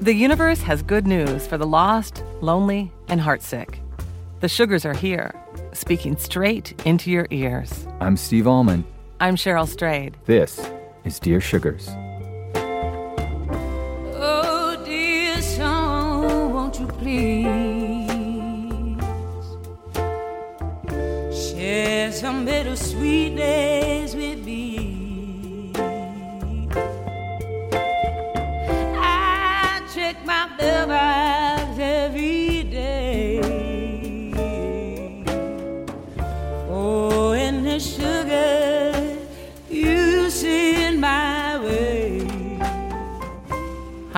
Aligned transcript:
The 0.00 0.14
universe 0.14 0.62
has 0.62 0.82
good 0.82 1.06
news 1.06 1.46
for 1.46 1.58
the 1.58 1.66
lost, 1.66 2.24
lonely, 2.40 2.90
and 3.08 3.20
heartsick. 3.20 3.80
The 4.40 4.48
sugars 4.48 4.86
are 4.86 4.94
here, 4.94 5.34
speaking 5.74 6.16
straight 6.16 6.72
into 6.86 7.10
your 7.10 7.26
ears. 7.30 7.86
I'm 8.00 8.16
Steve 8.16 8.46
Almond. 8.46 8.84
I'm 9.20 9.36
Cheryl 9.36 9.68
Strayed. 9.68 10.16
This 10.24 10.58
is 11.04 11.18
Dear 11.18 11.38
Sugars. 11.38 11.90
Oh, 14.16 14.82
dear 14.86 15.42
song, 15.42 16.54
won't 16.54 16.80
you 16.80 16.86
please 16.86 17.44
share 21.52 22.10
some 22.10 22.46
bittersweet 22.46 23.38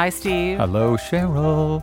Hi, 0.02 0.08
Steve. 0.08 0.58
Hello, 0.58 0.96
Cheryl. 0.96 1.80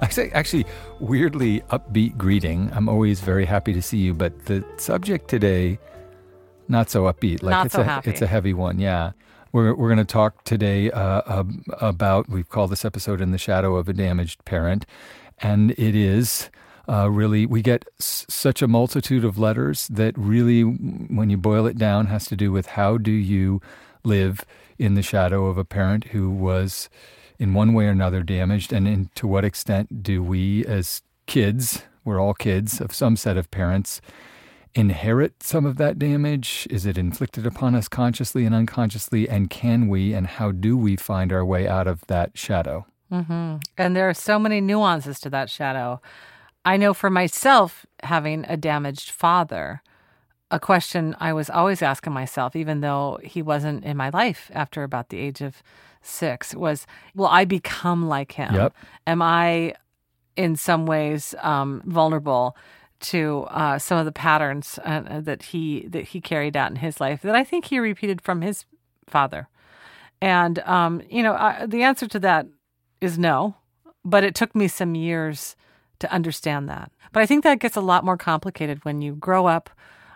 Actually, 0.00 0.32
actually, 0.32 0.64
weirdly 0.98 1.60
upbeat 1.68 2.16
greeting. 2.16 2.70
I'm 2.72 2.88
always 2.88 3.20
very 3.20 3.44
happy 3.44 3.74
to 3.74 3.82
see 3.82 3.98
you, 3.98 4.14
but 4.14 4.46
the 4.46 4.64
subject 4.78 5.28
today, 5.28 5.78
not 6.68 6.88
so 6.88 7.02
upbeat. 7.02 7.42
Like 7.42 7.50
Not 7.50 7.66
it's 7.66 7.74
so 7.74 7.82
a 7.82 7.84
happy. 7.84 8.08
it's 8.08 8.22
a 8.22 8.26
heavy 8.26 8.54
one. 8.54 8.78
Yeah, 8.78 9.12
we're 9.52 9.74
we're 9.74 9.88
going 9.88 9.98
to 9.98 10.10
talk 10.10 10.42
today 10.44 10.90
uh, 10.90 11.44
about. 11.82 12.30
We've 12.30 12.48
called 12.48 12.70
this 12.70 12.86
episode 12.86 13.20
"In 13.20 13.30
the 13.30 13.36
Shadow 13.36 13.76
of 13.76 13.90
a 13.90 13.92
Damaged 13.92 14.42
Parent," 14.46 14.86
and 15.40 15.72
it 15.72 15.94
is. 15.94 16.48
Uh, 16.88 17.10
really, 17.10 17.44
we 17.44 17.60
get 17.60 17.84
s- 18.00 18.24
such 18.30 18.62
a 18.62 18.68
multitude 18.68 19.22
of 19.22 19.36
letters 19.36 19.86
that 19.88 20.16
really, 20.16 20.62
when 20.62 21.28
you 21.28 21.36
boil 21.36 21.66
it 21.66 21.76
down, 21.76 22.06
has 22.06 22.24
to 22.28 22.36
do 22.36 22.52
with 22.52 22.68
how 22.68 22.96
do 22.96 23.12
you 23.12 23.60
live 24.02 24.46
in 24.78 24.94
the 24.94 25.02
shadow 25.02 25.44
of 25.44 25.58
a 25.58 25.64
parent 25.66 26.04
who 26.04 26.30
was 26.30 26.88
in 27.40 27.54
one 27.54 27.72
way 27.72 27.86
or 27.86 27.90
another 27.90 28.22
damaged, 28.22 28.72
and 28.72 28.86
in, 28.86 29.10
to 29.16 29.26
what 29.26 29.44
extent 29.44 30.02
do 30.02 30.22
we, 30.22 30.64
as 30.66 31.02
kids, 31.26 31.82
we're 32.04 32.20
all 32.20 32.34
kids 32.34 32.80
of 32.80 32.92
some 32.94 33.16
set 33.16 33.38
of 33.38 33.50
parents, 33.50 34.02
inherit 34.74 35.42
some 35.42 35.64
of 35.64 35.76
that 35.78 35.98
damage? 35.98 36.68
Is 36.70 36.84
it 36.84 36.98
inflicted 36.98 37.46
upon 37.46 37.74
us 37.74 37.88
consciously 37.88 38.44
and 38.44 38.54
unconsciously? 38.54 39.26
And 39.26 39.48
can 39.48 39.88
we, 39.88 40.12
and 40.12 40.26
how 40.26 40.52
do 40.52 40.76
we 40.76 40.96
find 40.96 41.32
our 41.32 41.44
way 41.44 41.66
out 41.66 41.86
of 41.86 42.06
that 42.08 42.36
shadow? 42.36 42.84
hmm 43.10 43.56
And 43.78 43.96
there 43.96 44.08
are 44.08 44.14
so 44.14 44.38
many 44.38 44.60
nuances 44.60 45.18
to 45.20 45.30
that 45.30 45.48
shadow. 45.48 46.00
I 46.64 46.76
know 46.76 46.92
for 46.92 47.08
myself, 47.08 47.86
having 48.02 48.44
a 48.48 48.56
damaged 48.58 49.10
father, 49.10 49.82
a 50.50 50.60
question 50.60 51.16
I 51.18 51.32
was 51.32 51.48
always 51.48 51.80
asking 51.80 52.12
myself, 52.12 52.54
even 52.54 52.82
though 52.82 53.18
he 53.22 53.40
wasn't 53.40 53.84
in 53.84 53.96
my 53.96 54.10
life 54.10 54.50
after 54.52 54.82
about 54.82 55.08
the 55.08 55.18
age 55.18 55.40
of 55.40 55.62
six, 56.02 56.54
was 56.54 56.86
Will 57.14 57.26
I 57.26 57.44
become 57.44 58.08
like 58.08 58.32
him? 58.32 58.54
Yep. 58.54 58.74
Am 59.06 59.22
I 59.22 59.74
in 60.36 60.56
some 60.56 60.86
ways 60.86 61.34
um, 61.40 61.82
vulnerable? 61.84 62.56
To 63.04 63.46
uh, 63.48 63.78
some 63.78 63.96
of 63.96 64.04
the 64.04 64.12
patterns 64.12 64.78
uh, 64.84 65.22
that 65.22 65.42
he 65.42 65.86
that 65.88 66.08
he 66.08 66.20
carried 66.20 66.54
out 66.54 66.70
in 66.70 66.76
his 66.76 67.00
life 67.00 67.22
that 67.22 67.34
I 67.34 67.44
think 67.44 67.64
he 67.64 67.78
repeated 67.78 68.20
from 68.20 68.42
his 68.42 68.66
father, 69.06 69.48
and 70.20 70.58
um, 70.60 71.00
you 71.08 71.22
know 71.22 71.32
I, 71.32 71.64
the 71.64 71.82
answer 71.82 72.06
to 72.06 72.18
that 72.18 72.44
is 73.00 73.18
no, 73.18 73.54
but 74.04 74.22
it 74.22 74.34
took 74.34 74.54
me 74.54 74.68
some 74.68 74.94
years 74.94 75.56
to 76.00 76.12
understand 76.12 76.68
that. 76.68 76.92
But 77.12 77.22
I 77.22 77.26
think 77.26 77.44
that 77.44 77.58
gets 77.58 77.76
a 77.76 77.80
lot 77.80 78.04
more 78.04 78.16
complicated 78.16 78.84
when 78.84 79.00
you 79.00 79.14
grow 79.14 79.46
up, 79.46 79.70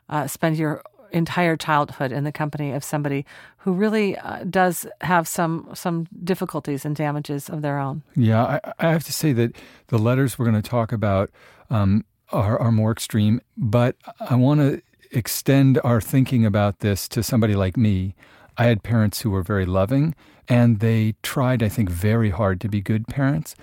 uh, 0.09 0.27
spend 0.27 0.56
your 0.56 0.83
entire 1.14 1.56
childhood 1.56 2.12
in 2.12 2.25
the 2.25 2.32
company 2.32 2.72
of 2.72 2.84
somebody 2.84 3.25
who 3.58 3.72
really 3.72 4.19
uh, 4.19 4.44
does 4.44 4.86
have 5.00 5.26
some 5.26 5.69
some 5.75 6.06
difficulties 6.22 6.84
and 6.84 6.97
damages 6.97 7.48
of 7.48 7.62
their 7.62 7.78
own. 7.78 8.02
Yeah, 8.16 8.44
I, 8.44 8.72
I 8.78 8.91
have 8.91 9.04
to 9.04 9.12
say 9.12 9.32
that 9.32 9.56
the 9.86 9.98
letters 9.98 10.38
we're 10.38 10.50
going 10.50 10.60
to 10.60 10.70
talk 10.70 10.92
about 10.92 11.30
um, 11.70 12.04
are, 12.30 12.58
are 12.58 12.72
more 12.72 12.92
extreme, 12.92 13.41
but 13.56 13.97
I 14.28 14.34
want 14.34 14.60
to 14.60 14.82
extend 15.12 15.80
our 15.84 16.00
thinking 16.00 16.44
about 16.44 16.80
this 16.80 17.08
to 17.08 17.22
somebody 17.22 17.54
like 17.54 17.76
me. 17.76 18.14
I 18.58 18.64
had 18.64 18.82
parents 18.82 19.22
who 19.22 19.30
were 19.30 19.42
very 19.42 19.66
loving, 19.66 20.14
and 20.48 20.80
they 20.80 21.14
tried, 21.22 21.62
I 21.62 21.69
think, 21.69 21.91
very 21.91 22.30
hard 22.30 22.60
to 22.60 22.69
be 22.69 22.80
good 22.80 23.06
parents, 23.06 23.54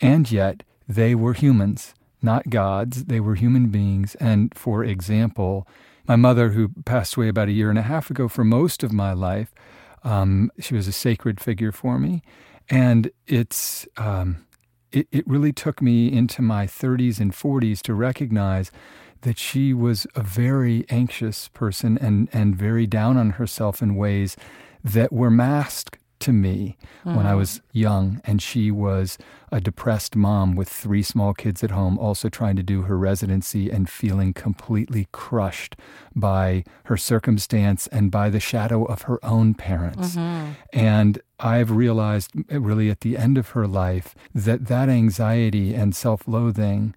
and 0.00 0.30
yet 0.30 0.62
they 0.88 1.14
were 1.14 1.34
humans, 1.34 1.94
not 2.22 2.50
gods. 2.50 3.04
They 3.04 3.20
were 3.20 3.34
human 3.36 3.68
beings. 3.68 4.14
And 4.16 4.52
for 4.54 4.84
example, 4.84 5.66
my 6.10 6.16
mother, 6.16 6.48
who 6.48 6.70
passed 6.84 7.14
away 7.14 7.28
about 7.28 7.46
a 7.46 7.52
year 7.52 7.70
and 7.70 7.78
a 7.78 7.82
half 7.82 8.10
ago, 8.10 8.26
for 8.26 8.42
most 8.42 8.82
of 8.82 8.92
my 8.92 9.12
life, 9.12 9.54
um, 10.02 10.50
she 10.58 10.74
was 10.74 10.88
a 10.88 10.92
sacred 10.92 11.40
figure 11.40 11.70
for 11.70 12.00
me. 12.00 12.20
And 12.68 13.12
it's 13.28 13.86
um, 13.96 14.44
it, 14.90 15.06
it 15.12 15.24
really 15.28 15.52
took 15.52 15.80
me 15.80 16.12
into 16.12 16.42
my 16.42 16.66
30s 16.66 17.20
and 17.20 17.30
40s 17.30 17.80
to 17.82 17.94
recognize 17.94 18.72
that 19.20 19.38
she 19.38 19.72
was 19.72 20.04
a 20.16 20.22
very 20.24 20.84
anxious 20.88 21.46
person 21.46 21.96
and, 21.98 22.28
and 22.32 22.56
very 22.56 22.88
down 22.88 23.16
on 23.16 23.30
herself 23.30 23.80
in 23.80 23.94
ways 23.94 24.36
that 24.82 25.12
were 25.12 25.30
masked 25.30 25.96
to 26.20 26.32
me 26.32 26.76
when 27.02 27.26
I 27.26 27.32
mm. 27.32 27.38
was 27.38 27.60
young. 27.72 28.20
And 28.24 28.40
she 28.40 28.70
was 28.70 29.18
a 29.52 29.60
depressed 29.60 30.14
mom 30.14 30.54
with 30.54 30.68
three 30.68 31.02
small 31.02 31.34
kids 31.34 31.64
at 31.64 31.70
home, 31.70 31.98
also 31.98 32.28
trying 32.28 32.56
to 32.56 32.62
do 32.62 32.82
her 32.82 32.96
residency 32.96 33.70
and 33.70 33.88
feeling 33.88 34.32
completely 34.32 35.08
crushed 35.12 35.76
by 36.14 36.64
her 36.84 36.96
circumstance 36.96 37.86
and 37.88 38.10
by 38.10 38.30
the 38.30 38.40
shadow 38.40 38.84
of 38.84 39.02
her 39.02 39.18
own 39.24 39.54
parents. 39.54 40.16
Mm-hmm. 40.16 40.52
And 40.72 41.20
I've 41.38 41.70
realized 41.70 42.30
really 42.50 42.90
at 42.90 43.00
the 43.00 43.16
end 43.16 43.38
of 43.38 43.50
her 43.50 43.66
life 43.66 44.14
that 44.34 44.66
that 44.66 44.88
anxiety 44.88 45.74
and 45.74 45.94
self 45.94 46.28
loathing 46.28 46.94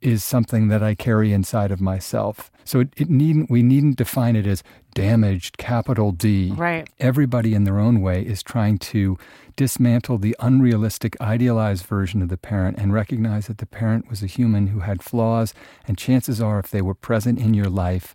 is 0.00 0.24
something 0.24 0.68
that 0.68 0.82
I 0.82 0.94
carry 0.94 1.32
inside 1.32 1.70
of 1.70 1.80
myself. 1.80 2.50
So 2.64 2.80
it, 2.80 2.88
it 2.96 3.10
needn't 3.10 3.50
we 3.50 3.62
needn't 3.62 3.96
define 3.96 4.36
it 4.36 4.46
as 4.46 4.62
damaged 4.94 5.58
capital 5.58 6.12
D. 6.12 6.52
Right. 6.52 6.88
Everybody 6.98 7.54
in 7.54 7.64
their 7.64 7.78
own 7.78 8.00
way 8.00 8.22
is 8.22 8.42
trying 8.42 8.78
to 8.78 9.18
dismantle 9.56 10.18
the 10.18 10.36
unrealistic 10.40 11.20
idealized 11.20 11.84
version 11.84 12.22
of 12.22 12.28
the 12.28 12.38
parent 12.38 12.78
and 12.78 12.92
recognize 12.92 13.46
that 13.46 13.58
the 13.58 13.66
parent 13.66 14.08
was 14.08 14.22
a 14.22 14.26
human 14.26 14.68
who 14.68 14.80
had 14.80 15.02
flaws 15.02 15.52
and 15.86 15.98
chances 15.98 16.40
are 16.40 16.58
if 16.58 16.70
they 16.70 16.82
were 16.82 16.94
present 16.94 17.38
in 17.38 17.54
your 17.54 17.68
life 17.68 18.14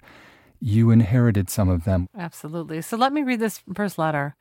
you 0.60 0.90
inherited 0.90 1.50
some 1.50 1.70
of 1.70 1.84
them. 1.84 2.08
Absolutely. 2.18 2.82
So 2.82 2.98
let 2.98 3.14
me 3.14 3.22
read 3.22 3.40
this 3.40 3.62
first 3.76 3.98
letter. 3.98 4.36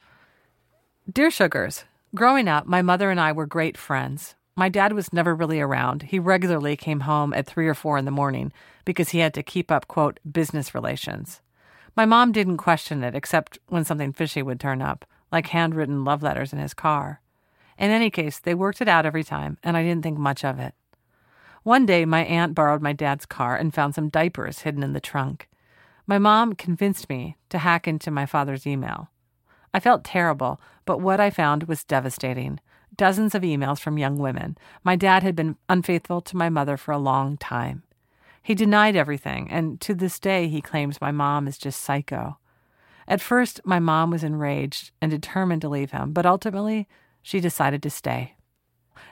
Dear 1.11 1.31
Sugars, 1.31 1.85
growing 2.15 2.49
up, 2.49 2.67
my 2.67 2.81
mother 2.81 3.11
and 3.11 3.21
I 3.21 3.33
were 3.33 3.47
great 3.47 3.77
friends. 3.77 4.35
My 4.57 4.69
dad 4.69 4.93
was 4.93 5.13
never 5.13 5.35
really 5.35 5.61
around. 5.61 6.03
He 6.03 6.19
regularly 6.19 6.77
came 6.77 7.01
home 7.01 7.35
at 7.35 7.47
three 7.47 7.67
or 7.67 7.75
four 7.75 7.99
in 7.99 8.05
the 8.05 8.11
morning 8.11 8.53
because 8.85 9.09
he 9.09 9.19
had 9.19 9.35
to 9.35 9.43
keep 9.43 9.71
up, 9.71 9.89
quote, 9.89 10.21
business 10.31 10.75
relations. 10.75 11.41
My 11.97 12.07
mom 12.07 12.31
didn't 12.31 12.59
question 12.59 13.03
it 13.03 13.15
except 13.15 13.59
when 13.69 13.85
something 13.85 14.13
fishy 14.13 14.43
would 14.43 14.61
turn 14.61 14.81
up, 14.81 15.05
like 15.33 15.49
handwritten 15.49 16.05
love 16.05 16.23
letters 16.23 16.53
in 16.53 16.61
his 16.61 16.75
car. 16.75 17.21
In 17.79 17.91
any 17.91 18.11
case, 18.11 18.39
they 18.39 18.55
worked 18.55 18.81
it 18.81 18.89
out 18.89 19.07
every 19.07 19.25
time, 19.25 19.59
and 19.65 19.77
I 19.77 19.83
didn't 19.83 20.03
think 20.03 20.19
much 20.19 20.45
of 20.45 20.61
it. 20.61 20.75
One 21.65 21.87
day, 21.87 22.05
my 22.05 22.25
aunt 22.25 22.55
borrowed 22.55 22.83
my 22.83 22.93
dad's 22.93 23.27
car 23.27 23.57
and 23.57 23.75
found 23.75 23.95
some 23.95 24.09
diapers 24.09 24.61
hidden 24.61 24.83
in 24.83 24.93
the 24.93 25.01
trunk. 25.01 25.49
My 26.07 26.19
mom 26.19 26.55
convinced 26.55 27.09
me 27.09 27.37
to 27.49 27.59
hack 27.59 27.89
into 27.89 28.11
my 28.11 28.27
father's 28.27 28.67
email. 28.67 29.09
I 29.73 29.81
felt 29.81 30.05
terrible, 30.05 30.61
but 30.85 31.01
what 31.01 31.19
I 31.19 31.31
found 31.31 31.65
was 31.65 31.83
devastating. 31.83 32.61
Dozens 32.97 33.35
of 33.35 33.43
emails 33.43 33.81
from 33.81 33.99
young 33.99 34.19
women. 34.19 34.57
My 34.83 34.97
dad 34.97 35.23
had 35.23 35.35
been 35.35 35.57
unfaithful 35.69 36.21
to 36.23 36.37
my 36.37 36.49
mother 36.49 36.77
for 36.77 36.93
a 36.93 36.99
long 36.99 37.37
time. 37.37 37.83
He 38.43 38.55
denied 38.55 38.95
everything, 38.95 39.51
and 39.51 39.81
to 39.81 39.95
this 39.95 40.19
day 40.19 40.49
he 40.49 40.61
claims 40.61 41.01
my 41.01 41.11
mom 41.11 41.49
is 41.49 41.57
just 41.57 41.81
psycho. 41.81 42.39
At 43.09 43.21
first, 43.21 43.61
my 43.65 43.79
mom 43.79 44.11
was 44.11 44.25
enraged 44.25 44.93
and 45.01 45.11
determined 45.11 45.63
to 45.63 45.69
leave 45.69 45.91
him, 45.91 46.13
but 46.13 46.27
ultimately, 46.27 46.89
she 47.23 47.41
decided 47.41 47.83
to 47.83 47.91
stay. 47.91 48.37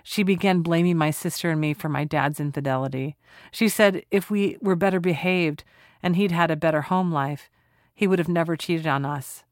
She 0.03 0.23
began 0.23 0.63
blaming 0.63 0.97
my 0.97 1.11
sister 1.11 1.51
and 1.51 1.61
me 1.61 1.75
for 1.75 1.89
my 1.89 2.05
dad's 2.05 2.41
infidelity. 2.41 3.17
She 3.51 3.69
said 3.69 4.05
if 4.11 4.31
we 4.31 4.57
were 4.61 4.77
better 4.77 5.01
behaved 5.01 5.65
and 6.03 6.17
he'd 6.17 6.33
had 6.33 6.51
a 6.51 6.57
better 6.57 6.83
home 6.83 7.13
life, 7.13 7.49
he 7.95 8.07
would 8.07 8.19
have 8.19 8.29
never 8.29 8.57
cheated 8.57 8.87
on 8.87 9.05
us. 9.05 9.45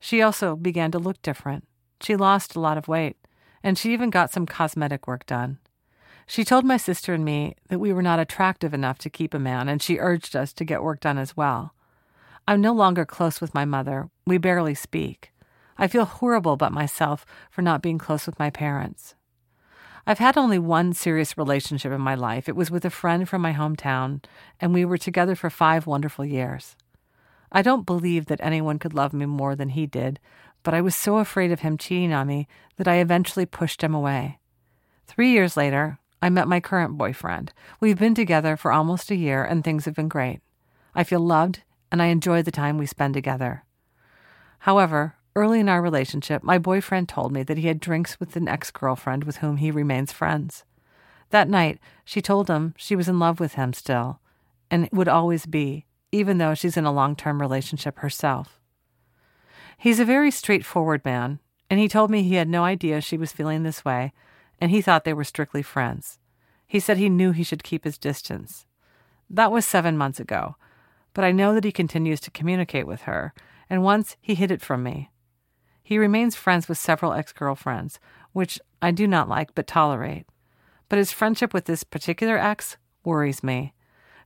She 0.00 0.22
also 0.22 0.56
began 0.56 0.90
to 0.92 0.98
look 0.98 1.20
different. 1.22 1.66
She 2.00 2.16
lost 2.16 2.54
a 2.54 2.60
lot 2.60 2.78
of 2.78 2.88
weight, 2.88 3.16
and 3.62 3.78
she 3.78 3.92
even 3.92 4.10
got 4.10 4.30
some 4.30 4.46
cosmetic 4.46 5.06
work 5.06 5.26
done. 5.26 5.58
She 6.26 6.44
told 6.44 6.64
my 6.64 6.76
sister 6.76 7.14
and 7.14 7.24
me 7.24 7.54
that 7.68 7.78
we 7.78 7.92
were 7.92 8.02
not 8.02 8.20
attractive 8.20 8.74
enough 8.74 8.98
to 8.98 9.10
keep 9.10 9.32
a 9.32 9.38
man, 9.38 9.68
and 9.68 9.82
she 9.82 9.98
urged 9.98 10.36
us 10.36 10.52
to 10.54 10.64
get 10.64 10.82
work 10.82 11.00
done 11.00 11.16
as 11.16 11.36
well. 11.36 11.72
I'm 12.46 12.60
no 12.60 12.72
longer 12.72 13.04
close 13.04 13.40
with 13.40 13.54
my 13.54 13.64
mother. 13.64 14.10
We 14.26 14.38
barely 14.38 14.74
speak. 14.74 15.32
I 15.78 15.86
feel 15.86 16.04
horrible 16.04 16.52
about 16.52 16.72
myself 16.72 17.24
for 17.50 17.62
not 17.62 17.82
being 17.82 17.98
close 17.98 18.26
with 18.26 18.38
my 18.38 18.50
parents. 18.50 19.14
I've 20.06 20.18
had 20.18 20.38
only 20.38 20.58
one 20.58 20.94
serious 20.94 21.36
relationship 21.36 21.92
in 21.92 22.00
my 22.00 22.14
life. 22.14 22.48
It 22.48 22.56
was 22.56 22.70
with 22.70 22.84
a 22.84 22.90
friend 22.90 23.28
from 23.28 23.42
my 23.42 23.52
hometown, 23.52 24.24
and 24.60 24.72
we 24.72 24.84
were 24.84 24.98
together 24.98 25.34
for 25.34 25.50
five 25.50 25.86
wonderful 25.86 26.24
years. 26.24 26.76
I 27.52 27.62
don't 27.62 27.86
believe 27.86 28.26
that 28.26 28.40
anyone 28.42 28.78
could 28.78 28.94
love 28.94 29.12
me 29.12 29.26
more 29.26 29.54
than 29.54 29.70
he 29.70 29.86
did, 29.86 30.18
but 30.68 30.74
I 30.74 30.82
was 30.82 30.94
so 30.94 31.16
afraid 31.16 31.50
of 31.50 31.60
him 31.60 31.78
cheating 31.78 32.12
on 32.12 32.26
me 32.26 32.46
that 32.76 32.86
I 32.86 32.96
eventually 32.96 33.46
pushed 33.46 33.82
him 33.82 33.94
away. 33.94 34.38
Three 35.06 35.30
years 35.30 35.56
later, 35.56 35.98
I 36.20 36.28
met 36.28 36.46
my 36.46 36.60
current 36.60 36.98
boyfriend. 36.98 37.54
We've 37.80 37.98
been 37.98 38.14
together 38.14 38.54
for 38.54 38.70
almost 38.70 39.10
a 39.10 39.16
year, 39.16 39.42
and 39.42 39.64
things 39.64 39.86
have 39.86 39.94
been 39.94 40.10
great. 40.10 40.40
I 40.94 41.04
feel 41.04 41.20
loved, 41.20 41.62
and 41.90 42.02
I 42.02 42.08
enjoy 42.08 42.42
the 42.42 42.50
time 42.50 42.76
we 42.76 42.84
spend 42.84 43.14
together. 43.14 43.64
However, 44.58 45.14
Early 45.34 45.58
in 45.60 45.70
our 45.70 45.80
relationship, 45.80 46.42
my 46.42 46.58
boyfriend 46.58 47.08
told 47.08 47.32
me 47.32 47.42
that 47.44 47.56
he 47.56 47.68
had 47.68 47.80
drinks 47.80 48.20
with 48.20 48.36
an 48.36 48.46
ex 48.46 48.70
girlfriend 48.70 49.24
with 49.24 49.38
whom 49.38 49.56
he 49.56 49.70
remains 49.70 50.12
friends. 50.12 50.64
That 51.30 51.48
night, 51.48 51.78
she 52.04 52.20
told 52.20 52.48
him 52.48 52.74
she 52.76 52.94
was 52.94 53.08
in 53.08 53.18
love 53.18 53.40
with 53.40 53.54
him 53.54 53.72
still, 53.72 54.20
and 54.70 54.86
would 54.92 55.08
always 55.08 55.46
be, 55.46 55.86
even 56.12 56.36
though 56.36 56.52
she's 56.52 56.76
in 56.76 56.84
a 56.84 56.92
long 56.92 57.16
term 57.16 57.40
relationship 57.40 58.00
herself. 58.00 58.57
He's 59.80 60.00
a 60.00 60.04
very 60.04 60.32
straightforward 60.32 61.04
man, 61.04 61.38
and 61.70 61.78
he 61.78 61.86
told 61.88 62.10
me 62.10 62.24
he 62.24 62.34
had 62.34 62.48
no 62.48 62.64
idea 62.64 63.00
she 63.00 63.16
was 63.16 63.30
feeling 63.30 63.62
this 63.62 63.84
way, 63.84 64.12
and 64.60 64.72
he 64.72 64.82
thought 64.82 65.04
they 65.04 65.14
were 65.14 65.22
strictly 65.22 65.62
friends. 65.62 66.18
He 66.66 66.80
said 66.80 66.96
he 66.96 67.08
knew 67.08 67.30
he 67.30 67.44
should 67.44 67.62
keep 67.62 67.84
his 67.84 67.96
distance. 67.96 68.66
That 69.30 69.52
was 69.52 69.64
seven 69.64 69.96
months 69.96 70.18
ago, 70.18 70.56
but 71.14 71.24
I 71.24 71.30
know 71.30 71.54
that 71.54 71.62
he 71.62 71.70
continues 71.70 72.18
to 72.22 72.32
communicate 72.32 72.88
with 72.88 73.02
her, 73.02 73.32
and 73.70 73.84
once 73.84 74.16
he 74.20 74.34
hid 74.34 74.50
it 74.50 74.60
from 74.60 74.82
me. 74.82 75.10
He 75.80 75.96
remains 75.96 76.34
friends 76.34 76.68
with 76.68 76.76
several 76.76 77.12
ex 77.12 77.32
girlfriends, 77.32 78.00
which 78.32 78.58
I 78.82 78.90
do 78.90 79.06
not 79.06 79.28
like 79.28 79.54
but 79.54 79.68
tolerate. 79.68 80.26
But 80.88 80.98
his 80.98 81.12
friendship 81.12 81.54
with 81.54 81.66
this 81.66 81.84
particular 81.84 82.36
ex 82.36 82.76
worries 83.04 83.44
me. 83.44 83.74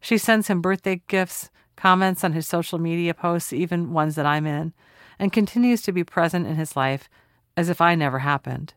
She 0.00 0.16
sends 0.16 0.48
him 0.48 0.62
birthday 0.62 1.02
gifts, 1.08 1.50
comments 1.76 2.24
on 2.24 2.32
his 2.32 2.48
social 2.48 2.78
media 2.78 3.12
posts, 3.12 3.52
even 3.52 3.92
ones 3.92 4.14
that 4.14 4.26
I'm 4.26 4.46
in, 4.46 4.72
and 5.18 5.32
continues 5.32 5.82
to 5.82 5.92
be 5.92 6.04
present 6.04 6.46
in 6.46 6.56
his 6.56 6.76
life 6.76 7.08
as 7.56 7.68
if 7.68 7.80
I 7.80 7.94
never 7.94 8.20
happened. 8.20 8.74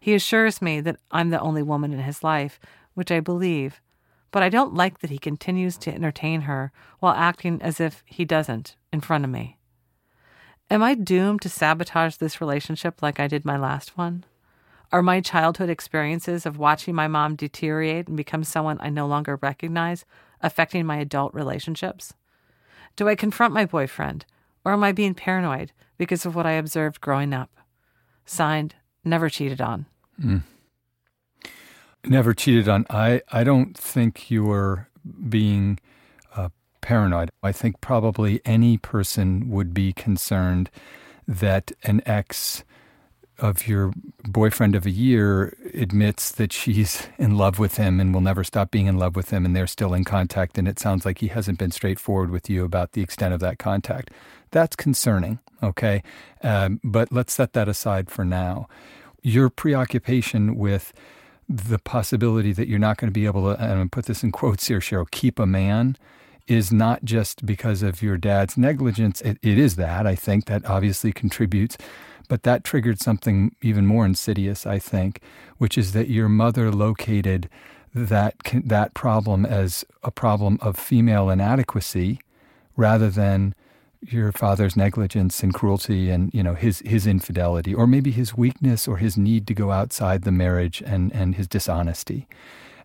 He 0.00 0.14
assures 0.14 0.60
me 0.60 0.80
that 0.80 0.96
I'm 1.10 1.30
the 1.30 1.40
only 1.40 1.62
woman 1.62 1.92
in 1.92 2.00
his 2.00 2.22
life, 2.22 2.60
which 2.94 3.10
I 3.10 3.20
believe, 3.20 3.80
but 4.30 4.42
I 4.42 4.48
don't 4.48 4.74
like 4.74 4.98
that 4.98 5.10
he 5.10 5.18
continues 5.18 5.78
to 5.78 5.94
entertain 5.94 6.42
her 6.42 6.72
while 7.00 7.14
acting 7.14 7.62
as 7.62 7.80
if 7.80 8.02
he 8.04 8.24
doesn't 8.24 8.76
in 8.92 9.00
front 9.00 9.24
of 9.24 9.30
me. 9.30 9.58
Am 10.70 10.82
I 10.82 10.94
doomed 10.94 11.42
to 11.42 11.48
sabotage 11.48 12.16
this 12.16 12.40
relationship 12.40 13.02
like 13.02 13.20
I 13.20 13.28
did 13.28 13.44
my 13.44 13.56
last 13.56 13.96
one? 13.96 14.24
Are 14.92 15.02
my 15.02 15.20
childhood 15.20 15.70
experiences 15.70 16.46
of 16.46 16.58
watching 16.58 16.94
my 16.94 17.08
mom 17.08 17.36
deteriorate 17.36 18.08
and 18.08 18.16
become 18.16 18.44
someone 18.44 18.78
I 18.80 18.90
no 18.90 19.06
longer 19.06 19.38
recognize 19.42 20.04
affecting 20.40 20.86
my 20.86 20.96
adult 20.96 21.34
relationships? 21.34 22.14
Do 22.96 23.08
I 23.08 23.14
confront 23.14 23.54
my 23.54 23.66
boyfriend, 23.66 24.24
or 24.64 24.72
am 24.72 24.84
I 24.84 24.92
being 24.92 25.14
paranoid 25.14 25.72
because 25.98 26.24
of 26.26 26.34
what 26.34 26.46
I 26.46 26.52
observed 26.52 27.00
growing 27.00 27.32
up? 27.32 27.50
Signed, 28.24 28.74
never 29.04 29.28
cheated 29.28 29.60
on. 29.60 29.86
Mm. 30.22 30.42
Never 32.04 32.34
cheated 32.34 32.68
on. 32.68 32.86
I, 32.90 33.22
I 33.32 33.44
don't 33.44 33.76
think 33.76 34.30
you're 34.30 34.88
being 35.28 35.78
paranoid. 36.84 37.30
I 37.42 37.50
think 37.50 37.80
probably 37.80 38.42
any 38.44 38.76
person 38.76 39.48
would 39.48 39.72
be 39.72 39.94
concerned 39.94 40.70
that 41.26 41.72
an 41.82 42.02
ex 42.04 42.62
of 43.38 43.66
your 43.66 43.92
boyfriend 44.28 44.74
of 44.74 44.86
a 44.86 44.90
year 44.90 45.56
admits 45.74 46.30
that 46.32 46.52
she's 46.52 47.08
in 47.18 47.36
love 47.36 47.58
with 47.58 47.76
him 47.76 48.00
and 48.00 48.14
will 48.14 48.20
never 48.20 48.44
stop 48.44 48.70
being 48.70 48.86
in 48.86 48.96
love 48.96 49.16
with 49.16 49.30
him 49.30 49.44
and 49.44 49.56
they're 49.56 49.66
still 49.66 49.94
in 49.94 50.04
contact 50.04 50.56
and 50.56 50.68
it 50.68 50.78
sounds 50.78 51.04
like 51.04 51.18
he 51.18 51.28
hasn't 51.28 51.58
been 51.58 51.70
straightforward 51.70 52.30
with 52.30 52.48
you 52.48 52.64
about 52.64 52.92
the 52.92 53.02
extent 53.02 53.34
of 53.34 53.40
that 53.40 53.58
contact 53.58 54.10
that's 54.50 54.76
concerning 54.76 55.38
okay 55.62 56.02
um, 56.42 56.80
but 56.84 57.10
let's 57.10 57.32
set 57.32 57.52
that 57.54 57.68
aside 57.68 58.08
for 58.08 58.24
now 58.24 58.68
your 59.22 59.50
preoccupation 59.50 60.56
with 60.56 60.92
the 61.48 61.78
possibility 61.78 62.52
that 62.52 62.68
you're 62.68 62.78
not 62.78 62.96
going 62.96 63.08
to 63.08 63.12
be 63.12 63.26
able 63.26 63.42
to 63.42 63.60
and 63.60 63.80
I'm 63.80 63.90
put 63.90 64.06
this 64.06 64.22
in 64.22 64.30
quotes 64.30 64.68
here 64.68 64.78
cheryl 64.78 65.10
keep 65.10 65.38
a 65.38 65.46
man 65.46 65.96
is 66.46 66.72
not 66.72 67.04
just 67.04 67.46
because 67.46 67.82
of 67.82 68.02
your 68.02 68.16
dad's 68.16 68.56
negligence. 68.56 69.20
It, 69.22 69.38
it 69.42 69.58
is 69.58 69.76
that, 69.76 70.06
I 70.06 70.14
think, 70.14 70.44
that 70.46 70.64
obviously 70.66 71.12
contributes. 71.12 71.78
But 72.28 72.42
that 72.44 72.64
triggered 72.64 73.00
something 73.00 73.54
even 73.62 73.86
more 73.86 74.06
insidious, 74.06 74.66
I 74.66 74.78
think, 74.78 75.20
which 75.58 75.76
is 75.76 75.92
that 75.92 76.08
your 76.08 76.28
mother 76.28 76.70
located 76.70 77.48
that, 77.94 78.34
that 78.64 78.94
problem 78.94 79.44
as 79.44 79.84
a 80.02 80.10
problem 80.10 80.58
of 80.60 80.76
female 80.76 81.30
inadequacy 81.30 82.20
rather 82.76 83.10
than 83.10 83.54
your 84.00 84.32
father's 84.32 84.76
negligence 84.76 85.42
and 85.42 85.54
cruelty 85.54 86.10
and 86.10 86.30
you 86.34 86.42
know 86.42 86.52
his 86.52 86.80
his 86.80 87.06
infidelity 87.06 87.72
or 87.72 87.86
maybe 87.86 88.10
his 88.10 88.36
weakness 88.36 88.86
or 88.86 88.98
his 88.98 89.16
need 89.16 89.46
to 89.46 89.54
go 89.54 89.70
outside 89.70 90.22
the 90.22 90.32
marriage 90.32 90.82
and 90.84 91.10
and 91.14 91.36
his 91.36 91.48
dishonesty 91.48 92.26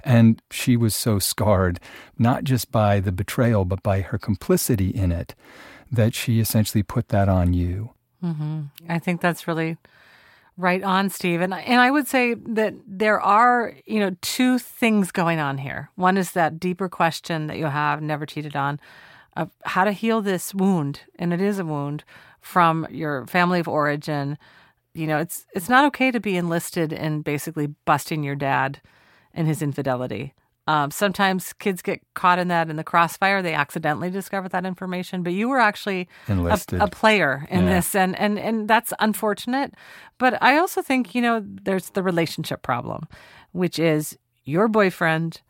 and 0.04 0.42
she 0.50 0.78
was 0.78 0.96
so 0.96 1.20
scarred, 1.20 1.80
not 2.18 2.44
just 2.44 2.72
by 2.72 3.00
the 3.00 3.12
betrayal, 3.12 3.66
but 3.66 3.84
by 3.84 4.02
her 4.02 4.18
complicity 4.18 4.90
in 4.90 5.12
it, 5.12 5.36
that 5.92 6.14
she 6.16 6.40
essentially 6.40 6.84
put 6.84 7.10
that 7.10 7.28
on 7.28 7.54
you. 7.54 7.92
Mm-hmm. 8.24 8.62
I 8.88 9.00
think 9.00 9.22
that's 9.22 9.48
really 9.48 9.78
right 10.58 10.84
on, 10.84 11.10
Steve. 11.10 11.42
And, 11.42 11.54
and 11.54 11.80
I 11.80 11.90
would 11.90 12.08
say 12.08 12.34
that 12.34 12.74
there 12.86 13.22
are, 13.22 13.74
you 13.86 14.00
know, 14.00 14.16
two 14.22 14.60
things 14.60 15.12
going 15.12 15.40
on 15.40 15.58
here. 15.58 15.90
One 15.96 16.18
is 16.18 16.32
that 16.32 16.60
deeper 16.60 16.90
question 16.90 17.48
that 17.48 17.58
you 17.58 17.68
have, 17.68 18.02
never 18.02 18.26
cheated 18.26 18.56
on, 18.56 18.80
of 19.38 19.50
how 19.64 19.86
to 19.86 19.94
heal 19.94 20.22
this 20.22 20.54
wound. 20.54 21.02
And 21.18 21.34
it 21.34 21.40
is 21.40 21.60
a 21.60 21.66
wound 21.66 22.04
from 22.42 22.86
your 22.92 23.26
family 23.28 23.60
of 23.60 23.68
origin. 23.68 24.38
You 24.94 25.08
know, 25.08 25.20
it's 25.20 25.46
it's 25.54 25.70
not 25.70 25.86
okay 25.86 26.12
to 26.12 26.20
be 26.20 26.36
enlisted 26.36 26.92
in 26.92 27.22
basically 27.22 27.68
busting 27.86 28.24
your 28.24 28.36
dad 28.36 28.82
and 29.34 29.48
his 29.48 29.62
infidelity. 29.62 30.34
Um, 30.70 30.92
sometimes 30.92 31.52
kids 31.54 31.82
get 31.82 32.00
caught 32.14 32.38
in 32.38 32.48
that 32.50 32.70
in 32.70 32.76
the 32.76 32.84
crossfire. 32.84 33.42
They 33.42 33.56
accidentally 33.56 34.12
discover 34.12 34.48
that 34.50 34.68
information, 34.68 35.24
but 35.24 35.34
you 35.34 35.50
were 35.50 35.58
actually 35.58 36.08
a, 36.28 36.62
a, 36.74 36.88
player 36.88 37.48
in 37.50 37.64
yeah. 37.64 37.74
this, 37.74 37.96
and, 37.96 38.16
and 38.20 38.38
and 38.38 38.68
that's 38.68 38.94
unfortunate. 39.00 39.74
But 40.20 40.38
I 40.44 40.60
also 40.60 40.84
think 40.84 41.16
you 41.16 41.24
know 41.24 41.44
there's 41.44 41.90
the 41.90 42.04
relationship 42.04 42.62
problem, 42.62 43.08
which 43.52 43.80
is 43.80 44.16
your 44.44 44.68
boyfriend 44.68 45.42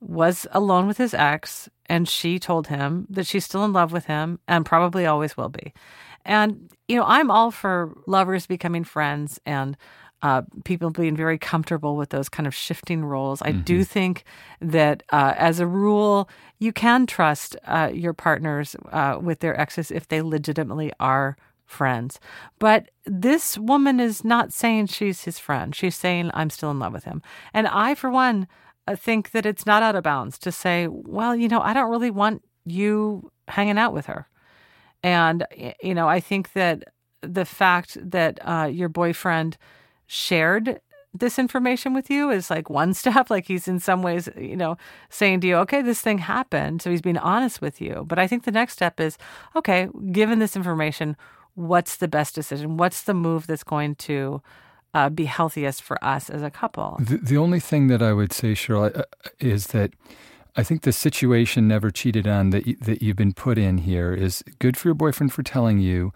was 0.00 0.44
alone 0.50 0.88
with 0.88 0.98
his 0.98 1.14
ex, 1.14 1.68
and 1.86 2.08
she 2.08 2.40
told 2.40 2.66
him 2.66 3.06
that 3.10 3.28
she's 3.28 3.44
still 3.44 3.64
in 3.64 3.72
love 3.72 3.92
with 3.92 4.06
him 4.06 4.40
and 4.48 4.66
probably 4.66 5.06
always 5.06 5.36
will 5.36 5.50
be. 5.50 5.72
And 6.24 6.68
you 6.88 6.96
know, 6.96 7.04
I'm 7.06 7.30
all 7.30 7.52
for 7.52 7.96
lovers 8.08 8.48
becoming 8.48 8.82
friends 8.82 9.38
and 9.46 9.76
uh, 10.24 10.40
people 10.64 10.88
being 10.88 11.14
very 11.14 11.36
comfortable 11.36 11.96
with 11.96 12.08
those 12.08 12.30
kind 12.30 12.46
of 12.46 12.54
shifting 12.54 13.04
roles. 13.04 13.42
I 13.42 13.52
mm-hmm. 13.52 13.60
do 13.60 13.84
think 13.84 14.24
that 14.62 15.02
uh, 15.12 15.34
as 15.36 15.60
a 15.60 15.66
rule, 15.66 16.30
you 16.58 16.72
can 16.72 17.06
trust 17.06 17.56
uh, 17.66 17.90
your 17.92 18.14
partners 18.14 18.74
uh, 18.90 19.18
with 19.20 19.40
their 19.40 19.60
exes 19.60 19.90
if 19.90 20.08
they 20.08 20.22
legitimately 20.22 20.92
are 20.98 21.36
friends. 21.66 22.20
But 22.58 22.88
this 23.04 23.58
woman 23.58 24.00
is 24.00 24.24
not 24.24 24.50
saying 24.50 24.86
she's 24.86 25.24
his 25.24 25.38
friend. 25.38 25.74
She's 25.74 25.94
saying, 25.94 26.30
I'm 26.32 26.48
still 26.48 26.70
in 26.70 26.78
love 26.78 26.94
with 26.94 27.04
him. 27.04 27.20
And 27.52 27.68
I, 27.68 27.94
for 27.94 28.10
one, 28.10 28.48
uh, 28.88 28.96
think 28.96 29.32
that 29.32 29.44
it's 29.44 29.66
not 29.66 29.82
out 29.82 29.94
of 29.94 30.04
bounds 30.04 30.38
to 30.38 30.50
say, 30.50 30.88
well, 30.88 31.36
you 31.36 31.48
know, 31.48 31.60
I 31.60 31.74
don't 31.74 31.90
really 31.90 32.10
want 32.10 32.42
you 32.64 33.30
hanging 33.48 33.76
out 33.76 33.92
with 33.92 34.06
her. 34.06 34.26
And, 35.02 35.46
you 35.82 35.94
know, 35.94 36.08
I 36.08 36.20
think 36.20 36.54
that 36.54 36.84
the 37.20 37.44
fact 37.44 37.98
that 38.00 38.38
uh, 38.42 38.70
your 38.72 38.88
boyfriend 38.88 39.58
shared 40.06 40.80
this 41.14 41.38
information 41.38 41.94
with 41.94 42.10
you 42.10 42.30
is 42.30 42.50
like 42.50 42.68
one 42.68 42.92
step. 43.02 43.30
Like 43.30 43.46
he's 43.46 43.68
in 43.68 43.78
some 43.78 44.02
ways, 44.02 44.28
you 44.36 44.56
know, 44.56 44.76
saying 45.08 45.40
to 45.42 45.46
you, 45.46 45.56
okay, 45.58 45.80
this 45.80 46.00
thing 46.00 46.18
happened. 46.18 46.82
So 46.82 46.90
he's 46.90 47.02
being 47.02 47.18
honest 47.18 47.60
with 47.60 47.80
you. 47.80 48.04
But 48.06 48.18
I 48.18 48.26
think 48.26 48.44
the 48.44 48.52
next 48.52 48.74
step 48.74 49.00
is, 49.00 49.16
okay, 49.54 49.88
given 50.10 50.40
this 50.40 50.56
information, 50.56 51.16
what's 51.54 51.96
the 51.96 52.08
best 52.08 52.34
decision? 52.34 52.76
What's 52.76 53.02
the 53.02 53.14
move 53.14 53.46
that's 53.46 53.64
going 53.64 53.94
to 53.96 54.42
uh, 54.92 55.08
be 55.08 55.24
healthiest 55.24 55.82
for 55.82 56.02
us 56.04 56.28
as 56.28 56.42
a 56.42 56.50
couple? 56.50 56.98
The, 57.00 57.18
the 57.18 57.36
only 57.36 57.60
thing 57.60 57.86
that 57.88 58.02
I 58.02 58.12
would 58.12 58.32
say, 58.32 58.52
Cheryl, 58.52 58.96
uh, 58.96 59.04
is 59.38 59.68
that 59.68 59.92
I 60.56 60.62
think 60.62 60.82
the 60.82 60.92
situation 60.92 61.66
never 61.66 61.90
cheated 61.90 62.26
on 62.26 62.50
that, 62.50 62.64
that 62.82 63.02
you've 63.02 63.16
been 63.16 63.32
put 63.32 63.58
in 63.58 63.78
here 63.78 64.12
is 64.12 64.44
good 64.58 64.76
for 64.76 64.88
your 64.88 64.94
boyfriend 64.94 65.32
for 65.32 65.42
telling 65.42 65.78
you. 65.78 66.12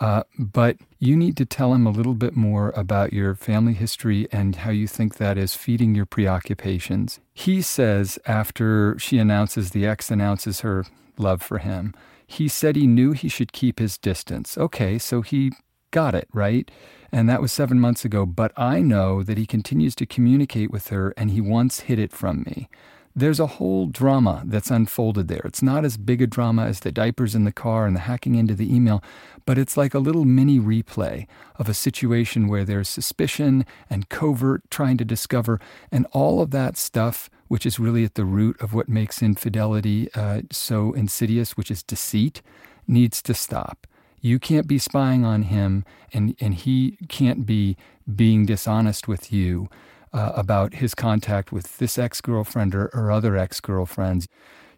Uh, 0.00 0.24
but 0.38 0.76
you 0.98 1.16
need 1.16 1.36
to 1.36 1.44
tell 1.44 1.72
him 1.72 1.86
a 1.86 1.90
little 1.90 2.14
bit 2.14 2.36
more 2.36 2.72
about 2.76 3.12
your 3.12 3.34
family 3.34 3.74
history 3.74 4.26
and 4.32 4.56
how 4.56 4.70
you 4.70 4.86
think 4.86 5.16
that 5.16 5.38
is 5.38 5.54
feeding 5.54 5.94
your 5.94 6.06
preoccupations. 6.06 7.20
He 7.32 7.62
says, 7.62 8.18
after 8.26 8.98
she 8.98 9.18
announces, 9.18 9.70
the 9.70 9.86
ex 9.86 10.10
announces 10.10 10.60
her 10.60 10.84
love 11.16 11.42
for 11.42 11.58
him, 11.58 11.94
he 12.26 12.48
said 12.48 12.74
he 12.74 12.86
knew 12.86 13.12
he 13.12 13.28
should 13.28 13.52
keep 13.52 13.78
his 13.78 13.98
distance. 13.98 14.58
Okay, 14.58 14.98
so 14.98 15.22
he 15.22 15.52
got 15.90 16.14
it, 16.14 16.28
right? 16.32 16.70
And 17.12 17.28
that 17.28 17.40
was 17.40 17.52
seven 17.52 17.78
months 17.78 18.04
ago. 18.04 18.26
But 18.26 18.52
I 18.56 18.80
know 18.80 19.22
that 19.22 19.38
he 19.38 19.46
continues 19.46 19.94
to 19.96 20.06
communicate 20.06 20.70
with 20.70 20.88
her 20.88 21.14
and 21.16 21.30
he 21.30 21.40
once 21.40 21.80
hid 21.80 22.00
it 22.00 22.12
from 22.12 22.42
me 22.42 22.68
there's 23.16 23.38
a 23.38 23.46
whole 23.46 23.86
drama 23.86 24.42
that's 24.44 24.70
unfolded 24.70 25.28
there. 25.28 25.42
It's 25.44 25.62
not 25.62 25.84
as 25.84 25.96
big 25.96 26.20
a 26.20 26.26
drama 26.26 26.66
as 26.66 26.80
the 26.80 26.90
diapers 26.90 27.34
in 27.34 27.44
the 27.44 27.52
car 27.52 27.86
and 27.86 27.94
the 27.94 28.00
hacking 28.00 28.34
into 28.34 28.54
the 28.54 28.74
email, 28.74 29.02
but 29.46 29.56
it's 29.56 29.76
like 29.76 29.94
a 29.94 30.00
little 30.00 30.24
mini 30.24 30.58
replay 30.58 31.26
of 31.56 31.68
a 31.68 31.74
situation 31.74 32.48
where 32.48 32.64
there's 32.64 32.88
suspicion 32.88 33.64
and 33.88 34.08
covert 34.08 34.68
trying 34.68 34.96
to 34.96 35.04
discover, 35.04 35.60
and 35.92 36.06
all 36.10 36.40
of 36.40 36.50
that 36.50 36.76
stuff, 36.76 37.30
which 37.46 37.64
is 37.64 37.78
really 37.78 38.04
at 38.04 38.14
the 38.14 38.24
root 38.24 38.60
of 38.60 38.74
what 38.74 38.88
makes 38.88 39.22
infidelity 39.22 40.08
uh, 40.14 40.42
so 40.50 40.92
insidious, 40.92 41.56
which 41.56 41.70
is 41.70 41.84
deceit, 41.84 42.42
needs 42.88 43.22
to 43.22 43.32
stop. 43.34 43.86
You 44.20 44.40
can't 44.40 44.66
be 44.66 44.78
spying 44.78 45.24
on 45.24 45.42
him, 45.44 45.84
and, 46.12 46.34
and 46.40 46.54
he 46.54 46.98
can't 47.08 47.46
be 47.46 47.76
being 48.12 48.46
dishonest 48.46 49.06
with 49.06 49.32
you 49.32 49.68
uh, 50.14 50.32
about 50.34 50.74
his 50.74 50.94
contact 50.94 51.52
with 51.52 51.76
this 51.78 51.98
ex 51.98 52.20
girlfriend 52.20 52.74
or, 52.74 52.86
or 52.94 53.10
other 53.10 53.36
ex 53.36 53.60
girlfriends, 53.60 54.28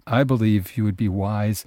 I 0.07 0.25
believe 0.25 0.77
you 0.77 0.85
would 0.85 0.97
be 0.97 1.09
wise 1.09 1.65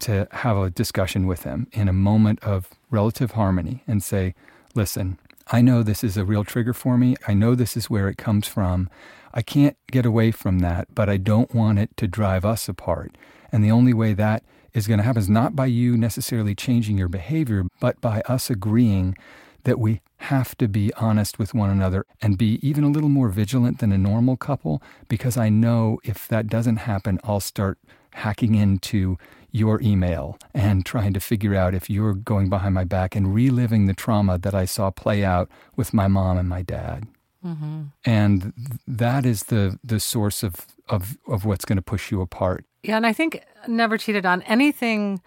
to 0.00 0.26
have 0.32 0.56
a 0.56 0.70
discussion 0.70 1.26
with 1.26 1.44
him 1.44 1.68
in 1.72 1.88
a 1.88 1.92
moment 1.92 2.42
of 2.42 2.68
relative 2.90 3.32
harmony 3.32 3.82
and 3.86 4.02
say, 4.02 4.34
listen, 4.74 5.18
I 5.52 5.62
know 5.62 5.82
this 5.82 6.02
is 6.02 6.16
a 6.16 6.24
real 6.24 6.44
trigger 6.44 6.74
for 6.74 6.98
me. 6.98 7.16
I 7.28 7.34
know 7.34 7.54
this 7.54 7.76
is 7.76 7.88
where 7.88 8.08
it 8.08 8.18
comes 8.18 8.48
from. 8.48 8.90
I 9.32 9.42
can't 9.42 9.76
get 9.90 10.04
away 10.04 10.30
from 10.30 10.58
that, 10.60 10.94
but 10.94 11.08
I 11.08 11.16
don't 11.16 11.54
want 11.54 11.78
it 11.78 11.96
to 11.98 12.08
drive 12.08 12.44
us 12.44 12.68
apart. 12.68 13.16
And 13.52 13.62
the 13.62 13.70
only 13.70 13.94
way 13.94 14.14
that 14.14 14.42
is 14.72 14.88
going 14.88 14.98
to 14.98 15.04
happen 15.04 15.22
is 15.22 15.30
not 15.30 15.54
by 15.54 15.66
you 15.66 15.96
necessarily 15.96 16.54
changing 16.54 16.98
your 16.98 17.08
behavior, 17.08 17.64
but 17.78 18.00
by 18.00 18.22
us 18.22 18.50
agreeing 18.50 19.16
that 19.64 19.78
we 19.78 20.00
have 20.18 20.56
to 20.56 20.68
be 20.68 20.92
honest 20.94 21.38
with 21.38 21.52
one 21.52 21.70
another 21.70 22.06
and 22.22 22.38
be 22.38 22.58
even 22.66 22.84
a 22.84 22.88
little 22.88 23.08
more 23.08 23.28
vigilant 23.28 23.80
than 23.80 23.92
a 23.92 23.98
normal 23.98 24.36
couple 24.36 24.82
because 25.08 25.36
I 25.36 25.48
know 25.48 25.98
if 26.04 26.28
that 26.28 26.46
doesn't 26.46 26.76
happen, 26.76 27.18
I'll 27.24 27.40
start 27.40 27.78
hacking 28.12 28.54
into 28.54 29.18
your 29.50 29.80
email 29.82 30.38
and 30.52 30.84
trying 30.84 31.12
to 31.12 31.20
figure 31.20 31.54
out 31.54 31.74
if 31.74 31.88
you're 31.90 32.14
going 32.14 32.48
behind 32.48 32.74
my 32.74 32.84
back 32.84 33.14
and 33.14 33.34
reliving 33.34 33.86
the 33.86 33.94
trauma 33.94 34.38
that 34.38 34.54
I 34.54 34.64
saw 34.64 34.90
play 34.90 35.24
out 35.24 35.48
with 35.76 35.92
my 35.92 36.08
mom 36.08 36.38
and 36.38 36.48
my 36.48 36.62
dad. 36.62 37.06
Mm-hmm. 37.44 37.82
And 38.04 38.52
that 38.86 39.26
is 39.26 39.44
the 39.44 39.78
the 39.84 40.00
source 40.00 40.42
of 40.42 40.66
of 40.88 41.18
of 41.28 41.44
what's 41.44 41.64
going 41.64 41.76
to 41.76 41.82
push 41.82 42.10
you 42.10 42.20
apart. 42.20 42.64
Yeah, 42.82 42.96
and 42.96 43.06
I 43.06 43.12
think 43.12 43.44
never 43.68 43.98
cheated 43.98 44.24
on 44.24 44.42
anything 44.42 45.20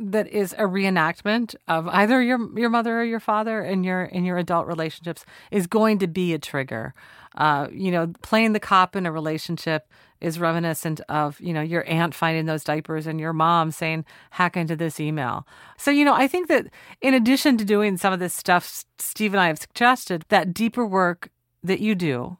that 0.00 0.26
is 0.28 0.52
a 0.54 0.62
reenactment 0.62 1.54
of 1.68 1.86
either 1.88 2.22
your 2.22 2.58
your 2.58 2.70
mother 2.70 3.00
or 3.00 3.04
your 3.04 3.20
father 3.20 3.62
in 3.62 3.84
your 3.84 4.04
in 4.04 4.24
your 4.24 4.38
adult 4.38 4.66
relationships 4.66 5.24
is 5.50 5.66
going 5.66 5.98
to 5.98 6.06
be 6.06 6.32
a 6.32 6.38
trigger. 6.38 6.94
Uh, 7.34 7.68
you 7.72 7.90
know, 7.90 8.12
playing 8.22 8.52
the 8.52 8.60
cop 8.60 8.94
in 8.94 9.06
a 9.06 9.12
relationship 9.12 9.88
is 10.20 10.38
reminiscent 10.38 11.00
of 11.08 11.38
you 11.40 11.52
know 11.52 11.60
your 11.60 11.86
aunt 11.88 12.14
finding 12.14 12.46
those 12.46 12.64
diapers 12.64 13.06
and 13.06 13.20
your 13.20 13.32
mom 13.32 13.70
saying 13.70 14.04
hack 14.30 14.56
into 14.56 14.76
this 14.76 14.98
email. 14.98 15.46
So 15.76 15.90
you 15.90 16.04
know, 16.04 16.14
I 16.14 16.26
think 16.26 16.48
that 16.48 16.66
in 17.00 17.14
addition 17.14 17.58
to 17.58 17.64
doing 17.64 17.96
some 17.96 18.12
of 18.12 18.18
this 18.18 18.34
stuff, 18.34 18.84
Steve 18.98 19.34
and 19.34 19.40
I 19.40 19.48
have 19.48 19.58
suggested 19.58 20.24
that 20.28 20.54
deeper 20.54 20.86
work 20.86 21.30
that 21.62 21.80
you 21.80 21.94
do 21.94 22.38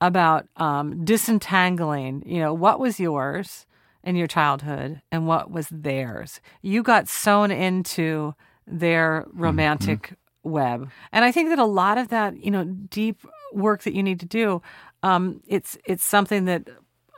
about 0.00 0.46
um, 0.56 1.04
disentangling. 1.04 2.22
You 2.26 2.40
know, 2.40 2.54
what 2.54 2.78
was 2.78 3.00
yours 3.00 3.66
in 4.04 4.16
your 4.16 4.26
childhood 4.26 5.02
and 5.10 5.26
what 5.26 5.50
was 5.50 5.68
theirs. 5.70 6.40
You 6.62 6.82
got 6.82 7.08
sewn 7.08 7.50
into 7.50 8.34
their 8.66 9.26
romantic 9.32 10.02
mm-hmm. 10.02 10.50
web. 10.50 10.90
And 11.12 11.24
I 11.24 11.32
think 11.32 11.48
that 11.48 11.58
a 11.58 11.64
lot 11.64 11.98
of 11.98 12.08
that, 12.08 12.36
you 12.42 12.50
know, 12.50 12.64
deep 12.64 13.20
work 13.52 13.82
that 13.82 13.94
you 13.94 14.02
need 14.02 14.20
to 14.20 14.26
do, 14.26 14.62
um, 15.02 15.40
it's 15.46 15.76
it's 15.84 16.04
something 16.04 16.44
that 16.46 16.68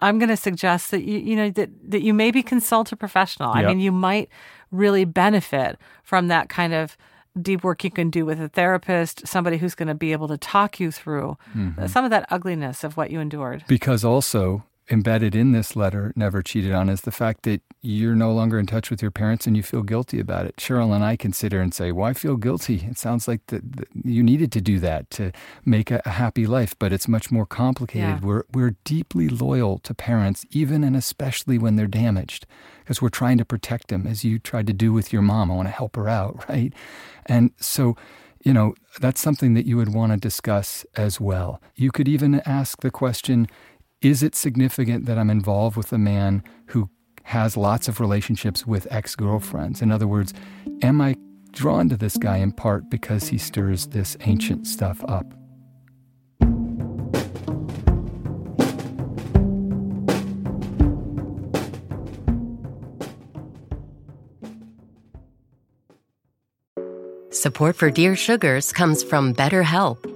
I'm 0.02 0.18
going 0.18 0.28
to 0.28 0.36
suggest 0.36 0.90
that 0.90 1.02
you 1.02 1.18
you 1.18 1.36
know 1.36 1.50
that 1.50 1.70
that 1.90 2.02
you 2.02 2.14
maybe 2.14 2.42
consult 2.42 2.92
a 2.92 2.96
professional. 2.96 3.54
Yep. 3.54 3.64
I 3.64 3.68
mean, 3.68 3.80
you 3.80 3.92
might 3.92 4.28
really 4.70 5.04
benefit 5.04 5.78
from 6.02 6.28
that 6.28 6.48
kind 6.48 6.74
of 6.74 6.96
deep 7.40 7.62
work 7.62 7.84
you 7.84 7.90
can 7.90 8.10
do 8.10 8.24
with 8.24 8.40
a 8.40 8.48
therapist, 8.48 9.26
somebody 9.26 9.58
who's 9.58 9.74
going 9.74 9.88
to 9.88 9.94
be 9.94 10.12
able 10.12 10.26
to 10.28 10.38
talk 10.38 10.80
you 10.80 10.90
through 10.90 11.36
mm-hmm. 11.54 11.86
some 11.86 12.04
of 12.04 12.10
that 12.10 12.26
ugliness 12.30 12.82
of 12.82 12.96
what 12.96 13.10
you 13.10 13.20
endured. 13.20 13.64
Because 13.68 14.04
also 14.04 14.64
embedded 14.90 15.34
in 15.34 15.52
this 15.52 15.74
letter, 15.74 16.12
never 16.14 16.42
cheated 16.42 16.72
on, 16.72 16.88
is 16.88 17.02
the 17.02 17.10
fact 17.10 17.42
that 17.42 17.60
you're 17.82 18.14
no 18.14 18.32
longer 18.32 18.58
in 18.58 18.66
touch 18.66 18.90
with 18.90 19.02
your 19.02 19.10
parents 19.10 19.46
and 19.46 19.56
you 19.56 19.62
feel 19.62 19.82
guilty 19.82 20.20
about 20.20 20.46
it. 20.46 20.56
Cheryl 20.56 20.94
and 20.94 21.04
I 21.04 21.16
consider 21.16 21.60
and 21.60 21.72
say, 21.72 21.92
"Why 21.92 22.12
feel 22.12 22.36
guilty?" 22.36 22.86
It 22.88 22.98
sounds 22.98 23.28
like 23.28 23.46
that 23.46 23.62
you 24.04 24.22
needed 24.22 24.52
to 24.52 24.60
do 24.60 24.78
that 24.80 25.10
to 25.12 25.32
make 25.64 25.90
a, 25.90 26.00
a 26.04 26.10
happy 26.10 26.46
life, 26.46 26.74
but 26.78 26.92
it's 26.92 27.08
much 27.08 27.30
more 27.30 27.46
complicated. 27.46 28.20
Yeah. 28.20 28.26
We're 28.26 28.44
we're 28.52 28.76
deeply 28.84 29.28
loyal 29.28 29.78
to 29.80 29.94
parents, 29.94 30.46
even 30.50 30.84
and 30.84 30.96
especially 30.96 31.58
when 31.58 31.76
they're 31.76 31.86
damaged, 31.86 32.46
because 32.80 33.02
we're 33.02 33.08
trying 33.08 33.38
to 33.38 33.44
protect 33.44 33.88
them, 33.88 34.06
as 34.06 34.24
you 34.24 34.38
tried 34.38 34.66
to 34.68 34.72
do 34.72 34.92
with 34.92 35.12
your 35.12 35.22
mom. 35.22 35.50
I 35.50 35.54
want 35.54 35.68
to 35.68 35.72
help 35.72 35.96
her 35.96 36.08
out, 36.08 36.44
right? 36.48 36.72
And 37.26 37.50
so 37.58 37.96
you 38.44 38.54
know, 38.54 38.76
that's 39.00 39.20
something 39.20 39.54
that 39.54 39.66
you 39.66 39.76
would 39.76 39.92
want 39.92 40.12
to 40.12 40.16
discuss 40.16 40.86
as 40.94 41.20
well. 41.20 41.60
You 41.74 41.90
could 41.90 42.06
even 42.06 42.40
ask 42.46 42.80
the 42.80 42.92
question 42.92 43.48
is 44.02 44.22
it 44.22 44.34
significant 44.34 45.06
that 45.06 45.18
I'm 45.18 45.30
involved 45.30 45.76
with 45.76 45.92
a 45.92 45.98
man 45.98 46.42
who 46.66 46.90
has 47.24 47.56
lots 47.56 47.88
of 47.88 47.98
relationships 47.98 48.66
with 48.66 48.86
ex 48.90 49.16
girlfriends? 49.16 49.82
In 49.82 49.90
other 49.90 50.06
words, 50.06 50.34
am 50.82 51.00
I 51.00 51.16
drawn 51.52 51.88
to 51.88 51.96
this 51.96 52.16
guy 52.16 52.36
in 52.36 52.52
part 52.52 52.90
because 52.90 53.28
he 53.28 53.38
stirs 53.38 53.86
this 53.88 54.16
ancient 54.20 54.66
stuff 54.66 55.02
up? 55.08 55.26
Support 67.30 67.76
for 67.76 67.90
Dear 67.90 68.16
Sugars 68.16 68.72
comes 68.72 69.02
from 69.02 69.34
BetterHelp. 69.34 70.15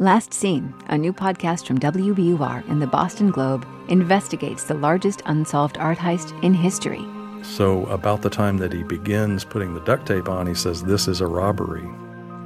Last 0.00 0.32
Seen, 0.32 0.72
a 0.86 0.96
new 0.96 1.12
podcast 1.12 1.66
from 1.66 1.80
WBUR 1.80 2.70
and 2.70 2.80
the 2.80 2.86
Boston 2.86 3.32
Globe, 3.32 3.66
investigates 3.88 4.62
the 4.62 4.74
largest 4.74 5.22
unsolved 5.26 5.76
art 5.76 5.98
heist 5.98 6.40
in 6.44 6.54
history. 6.54 7.04
So, 7.42 7.84
about 7.86 8.22
the 8.22 8.30
time 8.30 8.58
that 8.58 8.72
he 8.72 8.84
begins 8.84 9.44
putting 9.44 9.74
the 9.74 9.80
duct 9.80 10.06
tape 10.06 10.28
on, 10.28 10.46
he 10.46 10.54
says, 10.54 10.84
This 10.84 11.08
is 11.08 11.20
a 11.20 11.26
robbery. 11.26 11.82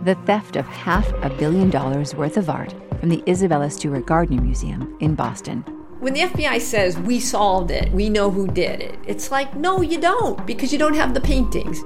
The 0.02 0.14
theft 0.24 0.56
of 0.56 0.64
half 0.64 1.06
a 1.22 1.28
billion 1.28 1.68
dollars 1.68 2.14
worth 2.14 2.38
of 2.38 2.48
art 2.48 2.74
from 3.00 3.10
the 3.10 3.22
Isabella 3.28 3.68
Stewart 3.68 4.06
Gardner 4.06 4.40
Museum 4.40 4.96
in 5.00 5.14
Boston. 5.14 5.60
When 6.00 6.14
the 6.14 6.20
FBI 6.20 6.58
says 6.58 6.98
we 7.00 7.20
solved 7.20 7.70
it, 7.70 7.92
we 7.92 8.08
know 8.08 8.30
who 8.30 8.48
did 8.48 8.80
it, 8.80 8.98
it's 9.06 9.30
like, 9.30 9.54
no, 9.54 9.82
you 9.82 10.00
don't, 10.00 10.46
because 10.46 10.72
you 10.72 10.78
don't 10.78 10.96
have 10.96 11.12
the 11.12 11.20
paintings. 11.20 11.82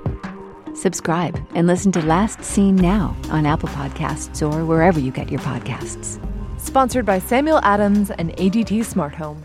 Subscribe 0.77 1.43
and 1.55 1.67
listen 1.67 1.91
to 1.93 2.03
Last 2.03 2.45
Seen 2.45 2.77
Now 2.77 3.17
on 3.31 3.47
Apple 3.47 3.71
Podcasts 3.71 4.43
or 4.43 4.67
wherever 4.67 5.01
you 5.01 5.11
get 5.11 5.31
your 5.31 5.41
podcasts. 5.41 6.21
Sponsored 6.61 7.07
by 7.07 7.19
Samuel 7.19 7.61
Adams 7.63 8.11
and 8.11 8.37
ADT 8.37 8.85
Smart 8.85 9.15
Home. 9.15 9.43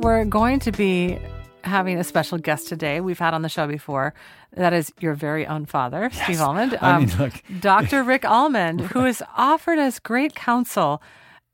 We're 0.00 0.24
going 0.26 0.60
to 0.60 0.70
be 0.70 1.18
having 1.64 1.98
a 1.98 2.04
special 2.04 2.38
guest 2.38 2.68
today. 2.68 3.00
We've 3.00 3.18
had 3.18 3.34
on 3.34 3.42
the 3.42 3.48
show 3.48 3.66
before. 3.66 4.14
That 4.52 4.72
is 4.72 4.92
your 5.00 5.14
very 5.14 5.44
own 5.44 5.66
father, 5.66 6.08
yes. 6.12 6.22
Steve 6.22 6.40
Almond. 6.40 6.78
I 6.80 7.00
mean, 7.00 7.10
um. 7.18 7.32
Dr. 7.58 8.04
Rick 8.04 8.24
Almond, 8.24 8.80
right. 8.82 8.90
who 8.92 9.00
has 9.00 9.22
offered 9.36 9.80
us 9.80 9.98
great 9.98 10.36
counsel 10.36 11.02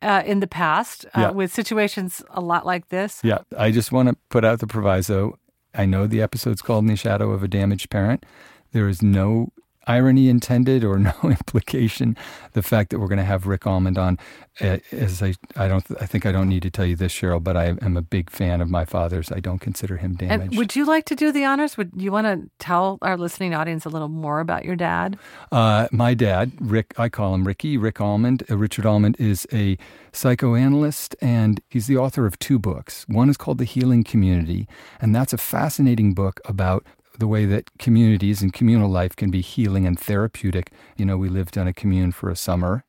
uh, 0.02 0.22
in 0.26 0.40
the 0.40 0.46
past 0.46 1.04
uh, 1.06 1.20
yeah. 1.20 1.30
with 1.30 1.52
situations 1.52 2.22
a 2.30 2.40
lot 2.40 2.66
like 2.66 2.88
this. 2.88 3.20
Yeah, 3.22 3.38
I 3.56 3.70
just 3.70 3.92
want 3.92 4.08
to 4.08 4.16
put 4.28 4.44
out 4.44 4.58
the 4.58 4.66
proviso. 4.66 5.38
I 5.74 5.86
know 5.86 6.06
the 6.06 6.20
episode's 6.20 6.60
called 6.60 6.84
In 6.84 6.88
the 6.88 6.96
Shadow 6.96 7.30
of 7.30 7.42
a 7.42 7.48
Damaged 7.48 7.88
Parent. 7.88 8.26
There 8.72 8.88
is 8.88 9.02
no 9.02 9.52
irony 9.86 10.28
intended 10.28 10.84
or 10.84 10.98
no 10.98 11.14
implication. 11.24 12.16
The 12.52 12.62
fact 12.62 12.90
that 12.90 12.98
we're 12.98 13.08
going 13.08 13.18
to 13.18 13.24
have 13.24 13.46
Rick 13.46 13.66
Almond 13.66 13.98
on, 13.98 14.18
uh, 14.60 14.78
as 14.92 15.22
I, 15.22 15.34
I 15.56 15.68
don't, 15.68 15.84
I 16.00 16.06
think 16.06 16.26
I 16.26 16.32
don't 16.32 16.48
need 16.48 16.62
to 16.62 16.70
tell 16.70 16.84
you 16.84 16.96
this, 16.96 17.12
Cheryl, 17.12 17.42
but 17.42 17.56
I 17.56 17.74
am 17.80 17.96
a 17.96 18.02
big 18.02 18.30
fan 18.30 18.60
of 18.60 18.70
my 18.70 18.84
father's. 18.84 19.32
I 19.32 19.40
don't 19.40 19.58
consider 19.58 19.96
him 19.96 20.14
damaged. 20.14 20.52
And 20.52 20.58
would 20.58 20.76
you 20.76 20.84
like 20.84 21.04
to 21.06 21.16
do 21.16 21.32
the 21.32 21.44
honors? 21.44 21.76
Would 21.76 21.92
you 21.96 22.12
want 22.12 22.26
to 22.26 22.50
tell 22.58 22.98
our 23.02 23.16
listening 23.16 23.54
audience 23.54 23.84
a 23.84 23.88
little 23.88 24.08
more 24.08 24.40
about 24.40 24.64
your 24.64 24.76
dad? 24.76 25.18
Uh, 25.50 25.88
my 25.90 26.14
dad, 26.14 26.52
Rick, 26.60 26.94
I 26.98 27.08
call 27.08 27.34
him 27.34 27.46
Ricky, 27.46 27.76
Rick 27.76 28.00
Almond. 28.00 28.44
Uh, 28.50 28.56
Richard 28.56 28.86
Almond 28.86 29.16
is 29.18 29.46
a 29.52 29.78
psychoanalyst 30.12 31.16
and 31.20 31.60
he's 31.68 31.86
the 31.86 31.96
author 31.96 32.26
of 32.26 32.38
two 32.38 32.58
books. 32.58 33.04
One 33.08 33.28
is 33.28 33.36
called 33.36 33.58
The 33.58 33.64
Healing 33.64 34.04
Community, 34.04 34.68
and 35.00 35.14
that's 35.14 35.32
a 35.32 35.38
fascinating 35.38 36.14
book 36.14 36.40
about 36.44 36.84
the 37.18 37.28
way 37.28 37.44
that 37.46 37.70
communities 37.78 38.42
and 38.42 38.52
communal 38.52 38.88
life 38.88 39.14
can 39.16 39.30
be 39.30 39.40
healing 39.40 39.86
and 39.86 39.98
therapeutic. 39.98 40.72
You 40.96 41.04
know, 41.04 41.16
we 41.16 41.28
lived 41.28 41.58
on 41.58 41.66
a 41.68 41.72
commune 41.72 42.12
for 42.12 42.30
a 42.30 42.36
summer 42.36 42.84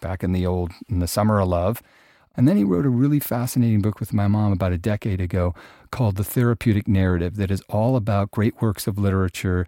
back 0.00 0.22
in 0.22 0.32
the 0.32 0.46
old, 0.46 0.72
in 0.88 0.98
the 0.98 1.08
summer 1.08 1.40
of 1.40 1.48
love. 1.48 1.82
And 2.36 2.46
then 2.46 2.56
he 2.56 2.64
wrote 2.64 2.84
a 2.84 2.90
really 2.90 3.20
fascinating 3.20 3.80
book 3.80 3.98
with 3.98 4.12
my 4.12 4.28
mom 4.28 4.52
about 4.52 4.72
a 4.72 4.78
decade 4.78 5.20
ago 5.20 5.54
called 5.90 6.16
The 6.16 6.24
Therapeutic 6.24 6.86
Narrative 6.86 7.36
that 7.36 7.50
is 7.50 7.62
all 7.62 7.96
about 7.96 8.30
great 8.30 8.60
works 8.60 8.86
of 8.86 8.98
literature, 8.98 9.66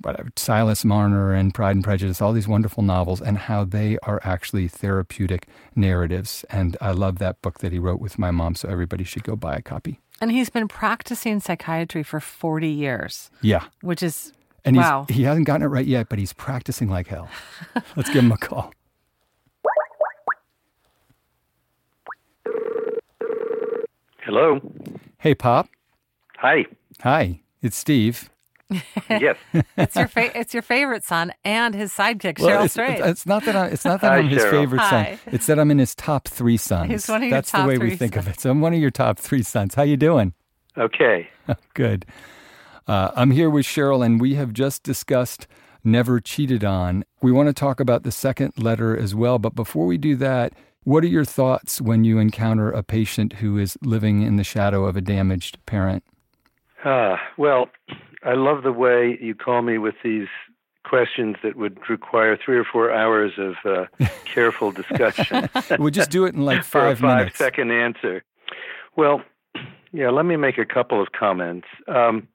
whatever, 0.00 0.30
Silas 0.36 0.86
Marner 0.86 1.34
and 1.34 1.52
Pride 1.54 1.76
and 1.76 1.84
Prejudice, 1.84 2.22
all 2.22 2.32
these 2.32 2.48
wonderful 2.48 2.82
novels, 2.82 3.20
and 3.20 3.36
how 3.36 3.64
they 3.64 3.98
are 4.04 4.20
actually 4.24 4.68
therapeutic 4.68 5.46
narratives. 5.76 6.46
And 6.48 6.78
I 6.80 6.92
love 6.92 7.18
that 7.18 7.42
book 7.42 7.58
that 7.58 7.72
he 7.72 7.78
wrote 7.78 8.00
with 8.00 8.18
my 8.18 8.30
mom, 8.30 8.54
so 8.54 8.70
everybody 8.70 9.04
should 9.04 9.24
go 9.24 9.36
buy 9.36 9.56
a 9.56 9.62
copy. 9.62 10.01
And 10.22 10.30
he's 10.30 10.50
been 10.50 10.68
practicing 10.68 11.40
psychiatry 11.40 12.04
for 12.04 12.20
40 12.20 12.68
years. 12.68 13.28
Yeah. 13.40 13.64
Which 13.80 14.04
is, 14.04 14.32
and 14.64 14.76
wow. 14.76 15.04
he 15.08 15.24
hasn't 15.24 15.48
gotten 15.48 15.64
it 15.64 15.66
right 15.66 15.84
yet, 15.84 16.08
but 16.08 16.20
he's 16.20 16.32
practicing 16.32 16.88
like 16.88 17.08
hell. 17.08 17.28
Let's 17.96 18.08
give 18.08 18.22
him 18.22 18.30
a 18.30 18.36
call. 18.36 18.72
Hello. 24.20 24.60
Hey, 25.18 25.34
Pop. 25.34 25.68
Hi. 26.38 26.66
Hi. 27.00 27.40
It's 27.60 27.76
Steve. 27.76 28.30
yes, 29.10 29.36
it's 29.76 29.96
your 29.96 30.08
fa- 30.08 30.38
it's 30.38 30.54
your 30.54 30.62
favorite 30.62 31.04
son 31.04 31.32
and 31.44 31.74
his 31.74 31.92
sidekick 31.92 32.38
well, 32.38 32.60
Cheryl 32.60 32.64
it's, 32.64 32.74
Strayed. 32.74 33.00
It's 33.00 33.26
not 33.26 33.44
that 33.44 33.56
I, 33.56 33.66
it's 33.66 33.84
not 33.84 34.00
that 34.00 34.12
Hi, 34.12 34.18
I'm 34.18 34.28
his 34.28 34.42
Cheryl. 34.42 34.50
favorite 34.50 34.80
Hi. 34.80 35.18
son. 35.24 35.34
It's 35.34 35.46
that 35.46 35.58
I'm 35.58 35.70
in 35.70 35.78
his 35.78 35.94
top 35.94 36.28
three 36.28 36.56
sons. 36.56 36.90
He's 36.90 37.08
one 37.08 37.22
of 37.22 37.30
That's 37.30 37.52
your 37.52 37.58
top 37.60 37.66
the 37.66 37.68
way 37.68 37.76
three 37.76 37.90
we 37.90 37.96
think 37.96 38.14
sons. 38.14 38.26
of 38.26 38.32
it. 38.32 38.40
So 38.40 38.50
I'm 38.50 38.60
one 38.60 38.74
of 38.74 38.80
your 38.80 38.90
top 38.90 39.18
three 39.18 39.42
sons. 39.42 39.74
How 39.74 39.82
you 39.82 39.96
doing? 39.96 40.34
Okay. 40.76 41.28
Good. 41.74 42.06
Uh, 42.86 43.10
I'm 43.14 43.30
here 43.30 43.50
with 43.50 43.66
Cheryl, 43.66 44.04
and 44.04 44.20
we 44.20 44.34
have 44.34 44.52
just 44.52 44.82
discussed 44.82 45.46
never 45.84 46.20
cheated 46.20 46.64
on. 46.64 47.04
We 47.20 47.32
want 47.32 47.48
to 47.48 47.52
talk 47.52 47.80
about 47.80 48.02
the 48.02 48.12
second 48.12 48.54
letter 48.56 48.96
as 48.96 49.14
well, 49.14 49.38
but 49.38 49.54
before 49.54 49.86
we 49.86 49.98
do 49.98 50.16
that. 50.16 50.52
What 50.84 51.04
are 51.04 51.08
your 51.08 51.24
thoughts 51.24 51.80
when 51.80 52.02
you 52.02 52.18
encounter 52.18 52.68
a 52.72 52.82
patient 52.82 53.34
who 53.34 53.56
is 53.56 53.78
living 53.82 54.22
in 54.22 54.34
the 54.34 54.42
shadow 54.42 54.84
of 54.84 54.96
a 54.96 55.00
damaged 55.00 55.64
parent? 55.64 56.02
Uh, 56.84 57.14
well, 57.38 57.68
I 58.24 58.34
love 58.34 58.62
the 58.62 58.72
way 58.72 59.18
you 59.20 59.34
call 59.34 59.62
me 59.62 59.78
with 59.78 59.96
these 60.02 60.28
questions 60.84 61.36
that 61.42 61.56
would 61.56 61.78
require 61.88 62.36
three 62.36 62.58
or 62.58 62.64
four 62.64 62.92
hours 62.92 63.32
of 63.38 63.54
uh, 63.64 63.86
careful 64.24 64.72
discussion. 64.72 65.48
we'll 65.78 65.90
just 65.90 66.10
do 66.10 66.24
it 66.24 66.34
in 66.34 66.44
like 66.44 66.64
five 66.64 66.98
for 66.98 67.06
a 67.06 67.08
minutes. 67.08 67.36
Five 67.36 67.46
second 67.46 67.70
answer. 67.72 68.24
Well, 68.96 69.22
yeah, 69.92 70.10
let 70.10 70.24
me 70.24 70.36
make 70.36 70.58
a 70.58 70.66
couple 70.66 71.00
of 71.00 71.12
comments. 71.12 71.66
Um, 71.88 72.28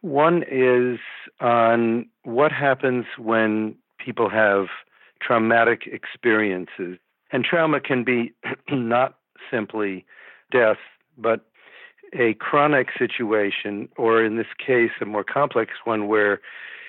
one 0.00 0.44
is 0.50 0.98
on 1.40 2.08
what 2.22 2.52
happens 2.52 3.04
when 3.16 3.74
people 3.98 4.28
have 4.30 4.66
traumatic 5.20 5.82
experiences. 5.86 6.98
And 7.30 7.44
trauma 7.44 7.80
can 7.80 8.04
be 8.04 8.32
not 8.70 9.18
simply 9.50 10.04
death, 10.50 10.78
but 11.16 11.46
a 12.12 12.34
chronic 12.34 12.88
situation, 12.98 13.88
or 13.96 14.24
in 14.24 14.36
this 14.36 14.46
case, 14.64 14.90
a 15.00 15.04
more 15.04 15.24
complex 15.24 15.72
one 15.84 16.06
where 16.06 16.40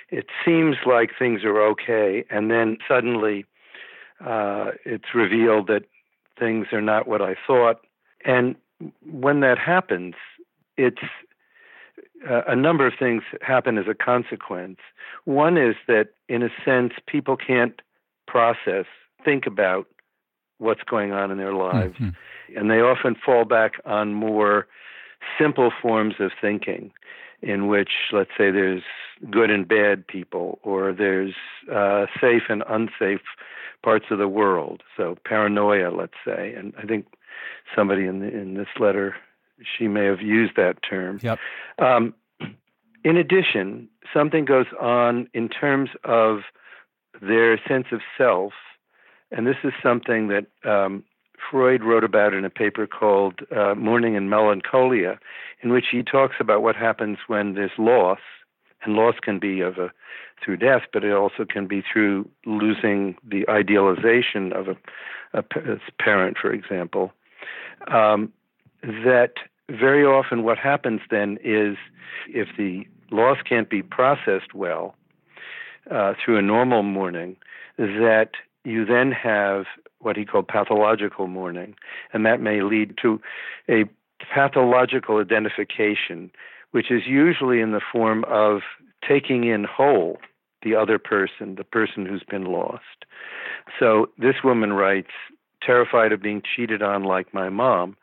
it 0.09 0.27
seems 0.43 0.77
like 0.85 1.11
things 1.17 1.43
are 1.43 1.61
okay, 1.61 2.25
and 2.29 2.49
then 2.49 2.77
suddenly 2.87 3.45
uh, 4.25 4.71
it's 4.85 5.13
revealed 5.13 5.67
that 5.67 5.83
things 6.37 6.67
are 6.71 6.81
not 6.81 7.07
what 7.07 7.21
I 7.21 7.35
thought. 7.45 7.81
And 8.25 8.55
when 9.05 9.41
that 9.41 9.57
happens, 9.57 10.15
it's 10.77 11.01
uh, 12.29 12.41
a 12.47 12.55
number 12.55 12.87
of 12.87 12.93
things 12.97 13.23
happen 13.41 13.77
as 13.77 13.85
a 13.87 13.93
consequence. 13.93 14.79
One 15.25 15.57
is 15.57 15.75
that, 15.87 16.09
in 16.27 16.43
a 16.43 16.49
sense, 16.65 16.93
people 17.05 17.37
can't 17.37 17.81
process, 18.27 18.85
think 19.23 19.45
about 19.45 19.87
what's 20.57 20.83
going 20.83 21.11
on 21.11 21.31
in 21.31 21.37
their 21.37 21.53
lives. 21.53 21.95
Mm-hmm. 21.95 22.57
And 22.57 22.71
they 22.71 22.81
often 22.81 23.15
fall 23.15 23.45
back 23.45 23.73
on 23.85 24.13
more 24.13 24.67
simple 25.37 25.71
forms 25.81 26.15
of 26.19 26.31
thinking 26.39 26.91
in 27.41 27.67
which, 27.67 27.91
let's 28.11 28.31
say, 28.37 28.51
there's 28.51 28.83
good 29.29 29.49
and 29.49 29.67
bad 29.67 30.05
people, 30.07 30.59
or 30.63 30.91
there's 30.93 31.33
uh, 31.73 32.05
safe 32.19 32.43
and 32.49 32.63
unsafe 32.67 33.21
parts 33.81 34.05
of 34.11 34.17
the 34.17 34.27
world. 34.27 34.83
So 34.97 35.17
paranoia, 35.23 35.89
let's 35.89 36.13
say, 36.25 36.53
and 36.53 36.73
I 36.77 36.85
think 36.85 37.05
somebody 37.75 38.05
in 38.05 38.19
the, 38.19 38.27
in 38.27 38.55
this 38.55 38.67
letter 38.79 39.15
she 39.77 39.87
may 39.87 40.05
have 40.05 40.21
used 40.21 40.55
that 40.55 40.77
term. 40.83 41.19
Yep. 41.21 41.39
Um, 41.79 42.13
in 43.03 43.17
addition, 43.17 43.87
something 44.13 44.45
goes 44.45 44.67
on 44.79 45.29
in 45.33 45.49
terms 45.49 45.89
of 46.03 46.39
their 47.21 47.59
sense 47.67 47.87
of 47.91 48.01
self, 48.17 48.53
and 49.31 49.45
this 49.47 49.57
is 49.63 49.73
something 49.81 50.27
that 50.29 50.47
um, 50.69 51.03
Freud 51.49 51.83
wrote 51.83 52.03
about 52.03 52.33
in 52.33 52.45
a 52.45 52.49
paper 52.49 52.87
called 52.87 53.41
uh, 53.55 53.75
Mourning 53.75 54.15
and 54.15 54.29
Melancholia, 54.29 55.19
in 55.61 55.71
which 55.71 55.85
he 55.91 56.03
talks 56.03 56.35
about 56.39 56.61
what 56.61 56.75
happens 56.75 57.17
when 57.27 57.53
there's 57.53 57.71
loss, 57.77 58.19
and 58.83 58.95
loss 58.95 59.15
can 59.21 59.39
be 59.39 59.61
of 59.61 59.77
a 59.77 59.91
through 60.43 60.57
death, 60.57 60.83
but 60.93 61.03
it 61.03 61.11
also 61.11 61.45
can 61.45 61.67
be 61.67 61.81
through 61.81 62.29
losing 62.45 63.15
the 63.27 63.47
idealization 63.49 64.53
of 64.53 64.69
a, 64.69 64.77
a 65.33 65.43
parent, 65.99 66.37
for 66.41 66.53
example. 66.53 67.11
Um, 67.91 68.31
that 68.81 69.33
very 69.69 70.05
often, 70.05 70.43
what 70.43 70.57
happens 70.57 71.01
then 71.11 71.37
is 71.43 71.77
if 72.27 72.47
the 72.57 72.85
loss 73.11 73.37
can't 73.47 73.69
be 73.69 73.81
processed 73.81 74.53
well 74.53 74.95
uh, 75.91 76.13
through 76.23 76.37
a 76.37 76.41
normal 76.41 76.83
mourning, 76.83 77.35
that 77.77 78.31
you 78.63 78.85
then 78.85 79.11
have 79.11 79.65
what 79.99 80.15
he 80.15 80.25
called 80.25 80.47
pathological 80.47 81.27
mourning, 81.27 81.75
and 82.13 82.25
that 82.25 82.41
may 82.41 82.61
lead 82.61 82.97
to 83.01 83.21
a 83.69 83.85
pathological 84.33 85.19
identification, 85.19 86.31
which 86.71 86.91
is 86.91 87.03
usually 87.05 87.59
in 87.59 87.71
the 87.71 87.81
form 87.91 88.23
of 88.25 88.61
taking 89.07 89.45
in 89.45 89.63
whole 89.63 90.17
the 90.61 90.75
other 90.75 90.99
person, 90.99 91.55
the 91.55 91.63
person 91.63 92.05
who's 92.05 92.23
been 92.29 92.45
lost. 92.45 93.05
So 93.79 94.09
this 94.17 94.35
woman 94.43 94.73
writes, 94.73 95.11
terrified 95.61 96.11
of 96.11 96.21
being 96.21 96.41
cheated 96.41 96.81
on 96.81 97.03
like 97.03 97.33
my 97.33 97.49
mom. 97.49 97.95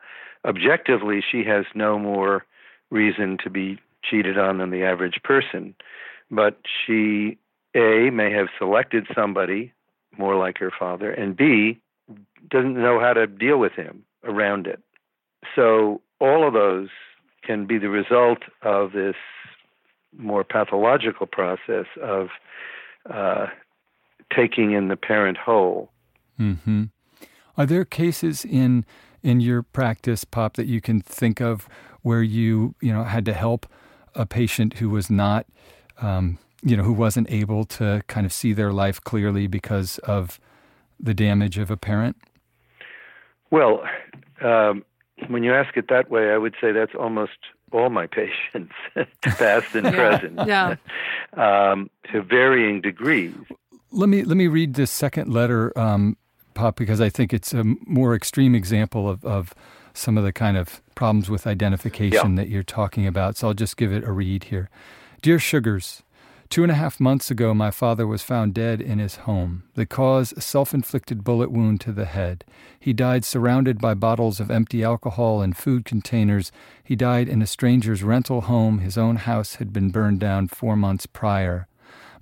Objectively, 0.45 1.23
she 1.29 1.43
has 1.43 1.65
no 1.75 1.99
more 1.99 2.45
reason 2.89 3.37
to 3.43 3.49
be 3.49 3.79
cheated 4.03 4.37
on 4.37 4.57
than 4.57 4.69
the 4.69 4.83
average 4.83 5.19
person. 5.23 5.75
But 6.29 6.59
she, 6.65 7.37
A, 7.75 8.09
may 8.11 8.31
have 8.31 8.47
selected 8.57 9.07
somebody 9.13 9.73
more 10.17 10.35
like 10.35 10.57
her 10.57 10.71
father, 10.77 11.11
and 11.11 11.35
B, 11.35 11.79
doesn't 12.49 12.75
know 12.75 12.99
how 12.99 13.13
to 13.13 13.27
deal 13.27 13.57
with 13.57 13.73
him 13.73 14.03
around 14.23 14.67
it. 14.67 14.81
So 15.55 16.01
all 16.19 16.47
of 16.47 16.53
those 16.53 16.89
can 17.43 17.65
be 17.65 17.77
the 17.77 17.89
result 17.89 18.39
of 18.61 18.91
this 18.91 19.15
more 20.17 20.43
pathological 20.43 21.27
process 21.27 21.85
of 22.01 22.29
uh, 23.09 23.47
taking 24.35 24.71
in 24.71 24.87
the 24.87 24.95
parent 24.95 25.37
whole. 25.37 25.91
Mm-hmm. 26.39 26.85
Are 27.57 27.65
there 27.65 27.85
cases 27.85 28.45
in 28.45 28.85
in 29.23 29.41
your 29.41 29.63
practice, 29.63 30.23
Pop, 30.23 30.55
that 30.55 30.67
you 30.67 30.79
can 30.79 31.01
think 31.01 31.41
of 31.41 31.67
where 32.01 32.21
you 32.21 32.75
you 32.81 32.93
know 32.93 33.03
had 33.03 33.25
to 33.25 33.33
help 33.33 33.65
a 34.15 34.25
patient 34.25 34.75
who 34.75 34.89
was 34.89 35.09
not 35.09 35.45
um, 36.01 36.37
you 36.63 36.75
know 36.75 36.83
who 36.83 36.93
wasn't 36.93 37.29
able 37.31 37.65
to 37.65 38.01
kind 38.07 38.25
of 38.25 38.33
see 38.33 38.53
their 38.53 38.71
life 38.71 39.01
clearly 39.01 39.47
because 39.47 39.97
of 39.99 40.39
the 40.99 41.13
damage 41.13 41.57
of 41.57 41.69
a 41.69 41.77
parent? 41.77 42.17
Well, 43.51 43.83
um, 44.41 44.83
when 45.27 45.43
you 45.43 45.53
ask 45.53 45.77
it 45.77 45.87
that 45.89 46.09
way, 46.09 46.31
I 46.31 46.37
would 46.37 46.55
say 46.59 46.71
that's 46.71 46.95
almost 46.95 47.37
all 47.71 47.89
my 47.89 48.07
patients, 48.07 48.73
past 49.21 49.75
and 49.75 49.85
yeah. 49.85 49.91
present, 49.91 50.39
yeah. 50.47 50.75
um, 51.33 51.89
to 52.11 52.21
varying 52.21 52.81
degrees. 52.81 53.35
Let 53.91 54.09
me 54.09 54.23
let 54.23 54.37
me 54.37 54.47
read 54.47 54.73
this 54.73 54.91
second 54.91 55.33
letter, 55.33 55.77
um, 55.77 56.17
Pop, 56.53 56.75
because 56.75 56.99
I 56.99 57.09
think 57.09 57.33
it's 57.33 57.53
a 57.53 57.63
more 57.85 58.15
extreme 58.15 58.53
example 58.53 59.09
of, 59.09 59.23
of 59.23 59.53
some 59.93 60.17
of 60.17 60.23
the 60.23 60.33
kind 60.33 60.57
of 60.57 60.81
problems 60.95 61.29
with 61.29 61.47
identification 61.47 62.35
yeah. 62.35 62.43
that 62.43 62.49
you're 62.49 62.63
talking 62.63 63.07
about. 63.07 63.37
So 63.37 63.47
I'll 63.47 63.53
just 63.53 63.77
give 63.77 63.91
it 63.91 64.03
a 64.03 64.11
read 64.11 64.45
here. 64.45 64.69
Dear 65.21 65.39
Sugars, 65.39 66.03
Two 66.49 66.63
and 66.63 66.71
a 66.71 66.75
half 66.75 66.99
months 66.99 67.29
ago, 67.29 67.53
my 67.53 67.71
father 67.71 68.07
was 68.07 68.23
found 68.23 68.53
dead 68.53 68.79
in 68.79 68.99
his 68.99 69.17
home. 69.17 69.63
The 69.73 69.85
cause, 69.85 70.33
a 70.37 70.41
self 70.41 70.73
inflicted 70.73 71.23
bullet 71.23 71.51
wound 71.51 71.81
to 71.81 71.91
the 71.91 72.05
head. 72.05 72.45
He 72.79 72.93
died 72.93 73.25
surrounded 73.25 73.79
by 73.79 73.95
bottles 73.95 74.39
of 74.39 74.49
empty 74.49 74.81
alcohol 74.81 75.41
and 75.41 75.57
food 75.57 75.83
containers. 75.83 76.51
He 76.83 76.95
died 76.95 77.27
in 77.27 77.41
a 77.41 77.47
stranger's 77.47 78.01
rental 78.01 78.41
home. 78.41 78.79
His 78.79 78.97
own 78.97 79.17
house 79.17 79.55
had 79.55 79.73
been 79.73 79.89
burned 79.89 80.21
down 80.21 80.47
four 80.47 80.77
months 80.77 81.05
prior. 81.05 81.67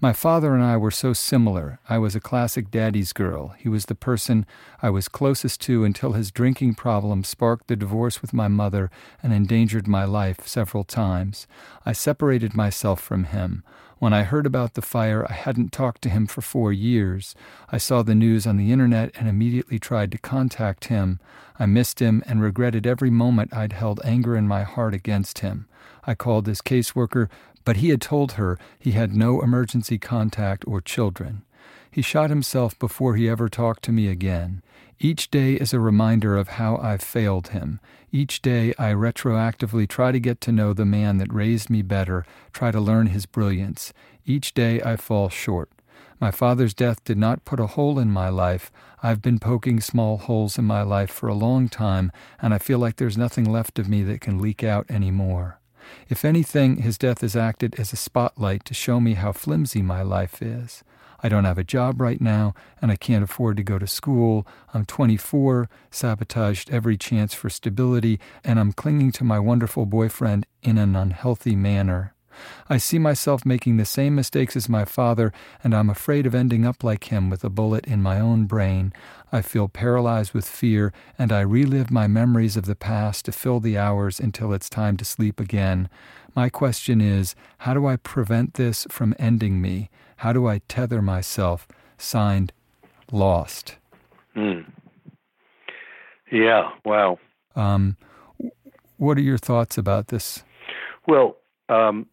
My 0.01 0.11
father 0.11 0.53
and 0.53 0.63
I 0.63 0.75
were 0.75 0.91
so 0.91 1.13
similar. 1.13 1.79
I 1.87 1.99
was 1.99 2.15
a 2.15 2.19
classic 2.19 2.69
daddy's 2.69 3.13
girl. 3.13 3.55
He 3.57 3.69
was 3.69 3.85
the 3.85 3.95
person 3.95 4.45
I 4.81 4.89
was 4.89 5.07
closest 5.07 5.61
to 5.61 5.85
until 5.85 6.11
his 6.11 6.31
drinking 6.31 6.75
problem 6.75 7.23
sparked 7.23 7.67
the 7.67 7.77
divorce 7.77 8.21
with 8.21 8.33
my 8.33 8.49
mother 8.49 8.91
and 9.23 9.31
endangered 9.31 9.87
my 9.87 10.03
life 10.03 10.45
several 10.47 10.83
times. 10.83 11.47
I 11.85 11.93
separated 11.93 12.53
myself 12.55 12.99
from 12.99 13.25
him. 13.25 13.63
When 13.97 14.11
I 14.11 14.23
heard 14.23 14.45
about 14.45 14.73
the 14.73 14.81
fire, 14.81 15.25
I 15.29 15.33
hadn't 15.33 15.71
talked 15.71 16.01
to 16.01 16.09
him 16.09 16.27
for 16.27 16.41
four 16.41 16.73
years. 16.73 17.33
I 17.71 17.77
saw 17.77 18.03
the 18.03 18.13
news 18.13 18.45
on 18.45 18.57
the 18.57 18.73
internet 18.73 19.11
and 19.15 19.29
immediately 19.29 19.79
tried 19.79 20.11
to 20.11 20.17
contact 20.17 20.85
him. 20.85 21.21
I 21.57 21.65
missed 21.65 21.99
him 21.99 22.21
and 22.27 22.41
regretted 22.41 22.85
every 22.85 23.09
moment 23.09 23.53
I'd 23.53 23.71
held 23.71 24.01
anger 24.03 24.35
in 24.35 24.45
my 24.45 24.63
heart 24.63 24.93
against 24.93 25.39
him. 25.39 25.67
I 26.05 26.13
called 26.13 26.43
this 26.43 26.61
caseworker, 26.61 27.29
but 27.65 27.77
he 27.77 27.89
had 27.89 28.01
told 28.01 28.33
her 28.33 28.57
he 28.79 28.91
had 28.91 29.13
no 29.13 29.41
emergency 29.41 29.97
contact 29.97 30.63
or 30.65 30.79
children. 30.79 31.43
He 31.91 32.01
shot 32.01 32.29
himself 32.29 32.77
before 32.77 33.15
he 33.15 33.27
ever 33.27 33.49
talked 33.49 33.83
to 33.85 33.91
me 33.91 34.07
again. 34.07 34.61
Each 34.99 35.29
day 35.29 35.53
is 35.53 35.73
a 35.73 35.79
reminder 35.79 36.37
of 36.37 36.49
how 36.49 36.77
I've 36.77 37.01
failed 37.01 37.49
him. 37.49 37.79
Each 38.11 38.41
day 38.41 38.73
I 38.77 38.93
retroactively 38.93 39.87
try 39.87 40.11
to 40.11 40.19
get 40.19 40.39
to 40.41 40.51
know 40.51 40.73
the 40.73 40.85
man 40.85 41.17
that 41.17 41.33
raised 41.33 41.69
me 41.69 41.81
better, 41.81 42.25
try 42.53 42.71
to 42.71 42.79
learn 42.79 43.07
his 43.07 43.25
brilliance. 43.25 43.91
Each 44.25 44.53
day 44.53 44.81
I 44.81 44.95
fall 44.95 45.29
short. 45.29 45.69
My 46.19 46.31
father's 46.31 46.73
death 46.73 47.03
did 47.03 47.17
not 47.17 47.43
put 47.45 47.59
a 47.59 47.67
hole 47.67 47.99
in 47.99 48.09
my 48.09 48.29
life. 48.29 48.71
I've 49.03 49.21
been 49.21 49.39
poking 49.39 49.81
small 49.81 50.17
holes 50.17 50.57
in 50.57 50.65
my 50.65 50.81
life 50.81 51.11
for 51.11 51.27
a 51.27 51.33
long 51.33 51.67
time, 51.67 52.11
and 52.41 52.53
I 52.53 52.57
feel 52.57 52.79
like 52.79 52.95
there's 52.95 53.17
nothing 53.17 53.51
left 53.51 53.79
of 53.79 53.89
me 53.89 54.01
that 54.03 54.21
can 54.21 54.39
leak 54.39 54.63
out 54.63 54.85
any 54.87 55.11
more. 55.11 55.59
If 56.09 56.25
anything, 56.25 56.77
his 56.77 56.97
death 56.97 57.21
has 57.21 57.35
acted 57.35 57.79
as 57.79 57.93
a 57.93 57.97
spotlight 57.97 58.65
to 58.65 58.73
show 58.73 58.99
me 58.99 59.13
how 59.13 59.31
flimsy 59.31 59.81
my 59.81 60.01
life 60.01 60.41
is. 60.41 60.83
I 61.21 61.29
don't 61.29 61.45
have 61.45 61.57
a 61.57 61.63
job 61.63 62.01
right 62.01 62.19
now, 62.19 62.53
and 62.81 62.91
I 62.91 62.95
can't 62.95 63.23
afford 63.23 63.57
to 63.57 63.63
go 63.63 63.79
to 63.79 63.87
school. 63.87 64.47
I'm 64.73 64.85
24, 64.85 65.69
sabotaged 65.91 66.69
every 66.71 66.97
chance 66.97 67.33
for 67.33 67.49
stability, 67.49 68.19
and 68.43 68.59
I'm 68.59 68.73
clinging 68.73 69.11
to 69.13 69.23
my 69.23 69.39
wonderful 69.39 69.85
boyfriend 69.85 70.45
in 70.63 70.77
an 70.77 70.95
unhealthy 70.95 71.55
manner. 71.55 72.14
I 72.69 72.77
see 72.77 72.99
myself 72.99 73.45
making 73.45 73.77
the 73.77 73.85
same 73.85 74.15
mistakes 74.15 74.55
as 74.55 74.69
my 74.69 74.85
father, 74.85 75.31
and 75.63 75.73
I'm 75.75 75.89
afraid 75.89 76.25
of 76.25 76.35
ending 76.35 76.65
up 76.65 76.83
like 76.83 77.05
him 77.05 77.29
with 77.29 77.43
a 77.43 77.49
bullet 77.49 77.85
in 77.85 78.01
my 78.01 78.19
own 78.19 78.45
brain. 78.45 78.93
I 79.31 79.41
feel 79.41 79.67
paralyzed 79.67 80.33
with 80.33 80.47
fear, 80.47 80.93
and 81.17 81.31
I 81.31 81.41
relive 81.41 81.91
my 81.91 82.07
memories 82.07 82.57
of 82.57 82.65
the 82.65 82.75
past 82.75 83.25
to 83.25 83.31
fill 83.31 83.59
the 83.59 83.77
hours 83.77 84.19
until 84.19 84.53
it's 84.53 84.69
time 84.69 84.97
to 84.97 85.05
sleep 85.05 85.39
again. 85.39 85.89
My 86.35 86.49
question 86.49 87.01
is 87.01 87.35
how 87.59 87.73
do 87.73 87.85
I 87.85 87.95
prevent 87.95 88.55
this 88.55 88.85
from 88.89 89.15
ending 89.17 89.61
me? 89.61 89.89
How 90.17 90.33
do 90.33 90.47
I 90.47 90.61
tether 90.67 91.01
myself? 91.01 91.67
Signed, 91.97 92.51
Lost. 93.11 93.77
Hmm. 94.33 94.61
Yeah, 96.31 96.71
wow. 96.83 97.19
Um, 97.55 97.97
what 98.97 99.17
are 99.17 99.21
your 99.21 99.37
thoughts 99.37 99.77
about 99.77 100.07
this? 100.07 100.43
Well, 101.07 101.37
um, 101.69 102.07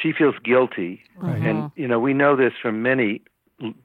she 0.00 0.12
feels 0.12 0.34
guilty, 0.42 1.02
Right. 1.16 1.40
and 1.42 1.70
you 1.76 1.86
know 1.88 1.98
we 2.00 2.14
know 2.14 2.36
this 2.36 2.52
from 2.60 2.82
many 2.82 3.20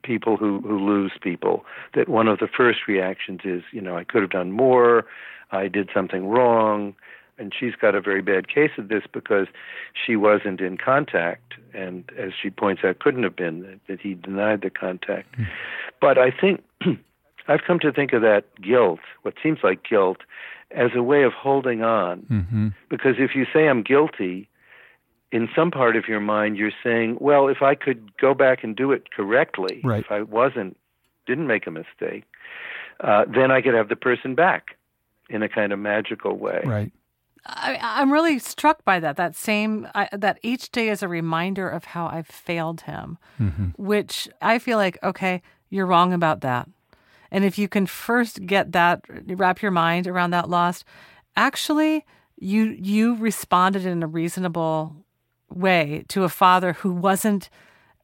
people 0.02 0.36
who 0.36 0.60
who 0.62 0.78
lose 0.78 1.12
people 1.20 1.64
that 1.94 2.08
one 2.08 2.28
of 2.28 2.38
the 2.38 2.48
first 2.48 2.86
reactions 2.88 3.40
is 3.44 3.62
you 3.72 3.80
know 3.80 3.96
I 3.96 4.04
could 4.04 4.22
have 4.22 4.30
done 4.30 4.52
more, 4.52 5.04
I 5.52 5.68
did 5.68 5.90
something 5.92 6.26
wrong, 6.28 6.94
and 7.38 7.52
she's 7.58 7.74
got 7.74 7.94
a 7.94 8.00
very 8.00 8.22
bad 8.22 8.48
case 8.48 8.70
of 8.78 8.88
this 8.88 9.02
because 9.12 9.46
she 9.94 10.16
wasn't 10.16 10.60
in 10.60 10.78
contact, 10.78 11.54
and 11.74 12.10
as 12.18 12.32
she 12.40 12.50
points 12.50 12.82
out, 12.84 12.98
couldn't 13.00 13.22
have 13.22 13.36
been 13.36 13.60
that, 13.62 13.80
that 13.88 14.00
he 14.00 14.14
denied 14.14 14.62
the 14.62 14.70
contact. 14.70 15.34
But 16.00 16.18
I 16.18 16.30
think 16.30 16.62
I've 17.48 17.62
come 17.66 17.78
to 17.80 17.92
think 17.92 18.12
of 18.12 18.22
that 18.22 18.44
guilt, 18.60 19.00
what 19.22 19.34
seems 19.42 19.58
like 19.62 19.84
guilt, 19.88 20.18
as 20.72 20.90
a 20.94 21.02
way 21.02 21.22
of 21.22 21.32
holding 21.32 21.82
on. 21.82 22.22
Mm-hmm. 22.30 22.68
Because 22.88 23.16
if 23.18 23.34
you 23.34 23.46
say 23.52 23.68
I'm 23.68 23.82
guilty, 23.82 24.48
in 25.32 25.48
some 25.56 25.70
part 25.70 25.96
of 25.96 26.06
your 26.08 26.20
mind 26.20 26.56
you're 26.56 26.70
saying, 26.84 27.18
well, 27.20 27.48
if 27.48 27.62
I 27.62 27.74
could 27.74 28.16
go 28.16 28.34
back 28.34 28.62
and 28.64 28.76
do 28.76 28.92
it 28.92 29.10
correctly, 29.10 29.80
Right. 29.84 30.04
if 30.04 30.10
I 30.10 30.22
wasn't, 30.22 30.76
didn't 31.26 31.46
make 31.46 31.66
a 31.66 31.70
mistake, 31.70 32.24
uh, 33.00 33.24
then 33.26 33.50
I 33.50 33.60
could 33.60 33.74
have 33.74 33.88
the 33.88 33.96
person 33.96 34.34
back 34.34 34.76
in 35.28 35.42
a 35.42 35.48
kind 35.48 35.72
of 35.72 35.78
magical 35.78 36.36
way. 36.38 36.62
Right. 36.64 36.92
I, 37.44 37.78
I'm 37.80 38.12
really 38.12 38.38
struck 38.38 38.84
by 38.84 38.98
that. 39.00 39.16
That 39.16 39.36
same 39.36 39.86
I, 39.94 40.08
that 40.12 40.38
each 40.42 40.70
day 40.72 40.88
is 40.88 41.02
a 41.02 41.08
reminder 41.08 41.68
of 41.68 41.84
how 41.84 42.06
I've 42.08 42.26
failed 42.26 42.82
him, 42.82 43.18
Mm-hmm. 43.40 43.66
which 43.76 44.28
I 44.42 44.58
feel 44.58 44.78
like 44.78 44.98
okay, 45.02 45.42
you're 45.70 45.86
wrong 45.86 46.12
about 46.12 46.40
that. 46.40 46.68
And 47.30 47.44
if 47.44 47.58
you 47.58 47.68
can 47.68 47.86
first 47.86 48.46
get 48.46 48.72
that, 48.72 49.02
wrap 49.28 49.60
your 49.62 49.70
mind 49.72 50.06
around 50.06 50.30
that 50.30 50.48
loss, 50.48 50.84
actually, 51.36 52.04
you 52.36 52.64
you 52.80 53.14
responded 53.16 53.86
in 53.86 54.02
a 54.02 54.06
reasonable 54.08 54.96
way 55.50 56.04
to 56.08 56.24
a 56.24 56.28
father 56.28 56.72
who 56.74 56.92
wasn't 56.92 57.48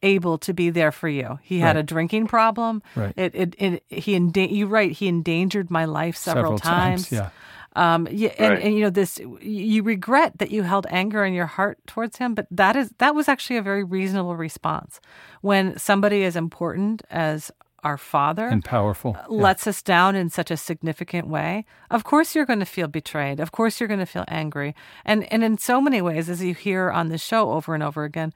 able 0.01 0.37
to 0.37 0.53
be 0.53 0.69
there 0.69 0.91
for 0.91 1.07
you. 1.07 1.39
He 1.43 1.59
had 1.59 1.75
Right. 1.75 1.77
a 1.77 1.83
drinking 1.83 2.27
problem. 2.27 2.81
Right. 2.95 3.13
It 3.15 3.33
it, 3.35 3.55
it 3.57 3.83
he 3.89 4.17
enda- 4.19 4.51
you 4.51 4.67
right. 4.67 4.91
He 4.91 5.07
endangered 5.07 5.71
my 5.71 5.85
life 5.85 6.17
several, 6.17 6.59
times. 6.59 7.09
Yeah. 7.11 7.29
um, 7.75 8.07
yeah, 8.11 8.33
and, 8.37 8.49
Right. 8.53 8.63
and 8.63 8.73
you 8.75 8.81
know 8.81 8.89
this. 8.89 9.19
You 9.41 9.81
regret 9.83 10.37
that 10.39 10.51
you 10.51 10.63
held 10.63 10.85
anger 10.89 11.23
in 11.23 11.33
your 11.33 11.45
heart 11.47 11.79
towards 11.87 12.17
him, 12.17 12.35
but 12.35 12.47
that 12.51 12.75
is 12.75 12.91
that 12.97 13.15
was 13.15 13.29
actually 13.29 13.57
a 13.57 13.61
very 13.61 13.83
reasonable 13.83 14.35
response 14.35 14.99
when 15.41 15.77
somebody 15.79 16.25
as 16.25 16.35
important 16.35 17.01
as 17.09 17.49
our 17.83 17.97
father 17.97 18.47
and 18.47 18.63
powerful 18.63 19.17
uh, 19.17 19.31
lets 19.31 19.67
us 19.67 19.81
down 19.81 20.15
in 20.15 20.29
such 20.29 20.51
a 20.51 20.57
significant 20.57 21.27
way, 21.27 21.65
of 21.89 22.03
course 22.03 22.35
you're 22.35 22.45
going 22.45 22.59
to 22.59 22.65
feel 22.65 22.87
betrayed. 22.87 23.39
Of 23.39 23.51
course 23.51 23.79
you're 23.79 23.87
going 23.87 23.99
to 23.99 24.05
feel 24.05 24.25
angry. 24.27 24.75
And 25.05 25.31
and 25.31 25.43
in 25.43 25.57
so 25.57 25.81
many 25.81 26.01
ways, 26.01 26.29
as 26.29 26.41
you 26.43 26.53
hear 26.53 26.89
on 26.91 27.09
the 27.09 27.17
show 27.17 27.51
over 27.51 27.73
and 27.73 27.83
over 27.83 28.03
again, 28.03 28.33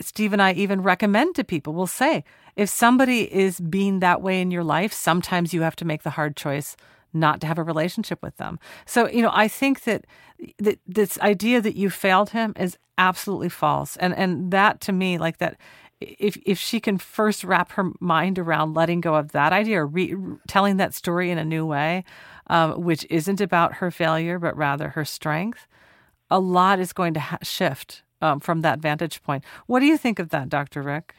Steve 0.00 0.32
and 0.32 0.42
I 0.42 0.52
even 0.52 0.82
recommend 0.82 1.34
to 1.36 1.44
people, 1.44 1.72
we'll 1.72 1.86
say, 1.86 2.24
if 2.54 2.68
somebody 2.68 3.32
is 3.32 3.60
being 3.60 4.00
that 4.00 4.22
way 4.22 4.40
in 4.40 4.50
your 4.50 4.64
life, 4.64 4.92
sometimes 4.92 5.54
you 5.54 5.62
have 5.62 5.76
to 5.76 5.84
make 5.84 6.02
the 6.02 6.10
hard 6.10 6.36
choice 6.36 6.76
not 7.12 7.40
to 7.40 7.46
have 7.46 7.58
a 7.58 7.62
relationship 7.62 8.22
with 8.22 8.36
them. 8.36 8.58
So, 8.84 9.08
you 9.08 9.22
know, 9.22 9.30
I 9.32 9.48
think 9.48 9.84
that, 9.84 10.04
that 10.58 10.78
this 10.86 11.18
idea 11.20 11.62
that 11.62 11.76
you 11.76 11.88
failed 11.88 12.30
him 12.30 12.52
is 12.56 12.76
absolutely 12.98 13.48
false. 13.48 13.96
And 13.96 14.14
and 14.14 14.50
that 14.50 14.80
to 14.82 14.92
me, 14.92 15.18
like 15.18 15.38
that 15.38 15.56
if 16.00 16.36
if 16.44 16.58
she 16.58 16.80
can 16.80 16.98
first 16.98 17.44
wrap 17.44 17.72
her 17.72 17.90
mind 18.00 18.38
around 18.38 18.74
letting 18.74 19.00
go 19.00 19.14
of 19.14 19.32
that 19.32 19.52
idea 19.52 19.80
or 19.80 19.86
re- 19.86 20.14
telling 20.46 20.76
that 20.76 20.94
story 20.94 21.30
in 21.30 21.38
a 21.38 21.44
new 21.44 21.64
way, 21.64 22.04
um, 22.48 22.82
which 22.82 23.06
isn't 23.08 23.40
about 23.40 23.74
her 23.74 23.90
failure 23.90 24.38
but 24.38 24.56
rather 24.56 24.90
her 24.90 25.04
strength, 25.04 25.66
a 26.30 26.38
lot 26.38 26.78
is 26.78 26.92
going 26.92 27.14
to 27.14 27.20
ha- 27.20 27.38
shift 27.42 28.02
um, 28.20 28.40
from 28.40 28.60
that 28.62 28.78
vantage 28.78 29.22
point. 29.22 29.44
What 29.66 29.80
do 29.80 29.86
you 29.86 29.96
think 29.96 30.18
of 30.18 30.30
that, 30.30 30.48
Dr. 30.48 30.82
Rick? 30.82 31.14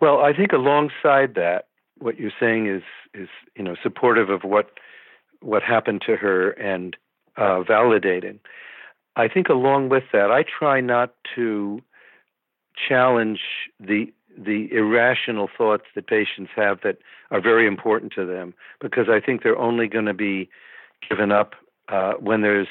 Well, 0.00 0.20
I 0.20 0.32
think 0.32 0.52
alongside 0.52 1.34
that, 1.34 1.68
what 1.98 2.18
you're 2.18 2.32
saying 2.40 2.66
is 2.66 2.82
is 3.14 3.28
you 3.56 3.62
know 3.62 3.76
supportive 3.82 4.30
of 4.30 4.42
what 4.42 4.70
what 5.40 5.62
happened 5.62 6.02
to 6.06 6.16
her 6.16 6.50
and 6.52 6.96
uh, 7.36 7.62
validating. 7.62 8.38
I 9.16 9.28
think 9.28 9.48
along 9.48 9.90
with 9.90 10.04
that, 10.12 10.30
I 10.30 10.42
try 10.42 10.80
not 10.80 11.14
to 11.36 11.80
challenge 12.76 13.40
the 13.80 14.12
the 14.36 14.68
irrational 14.72 15.48
thoughts 15.56 15.84
that 15.94 16.06
patients 16.06 16.50
have 16.56 16.80
that 16.82 16.98
are 17.30 17.40
very 17.40 17.66
important 17.66 18.12
to 18.12 18.26
them 18.26 18.52
because 18.80 19.08
I 19.08 19.20
think 19.20 19.42
they're 19.42 19.58
only 19.58 19.86
going 19.86 20.06
to 20.06 20.14
be 20.14 20.48
given 21.08 21.30
up 21.30 21.54
uh, 21.88 22.14
when 22.14 22.42
there's 22.42 22.66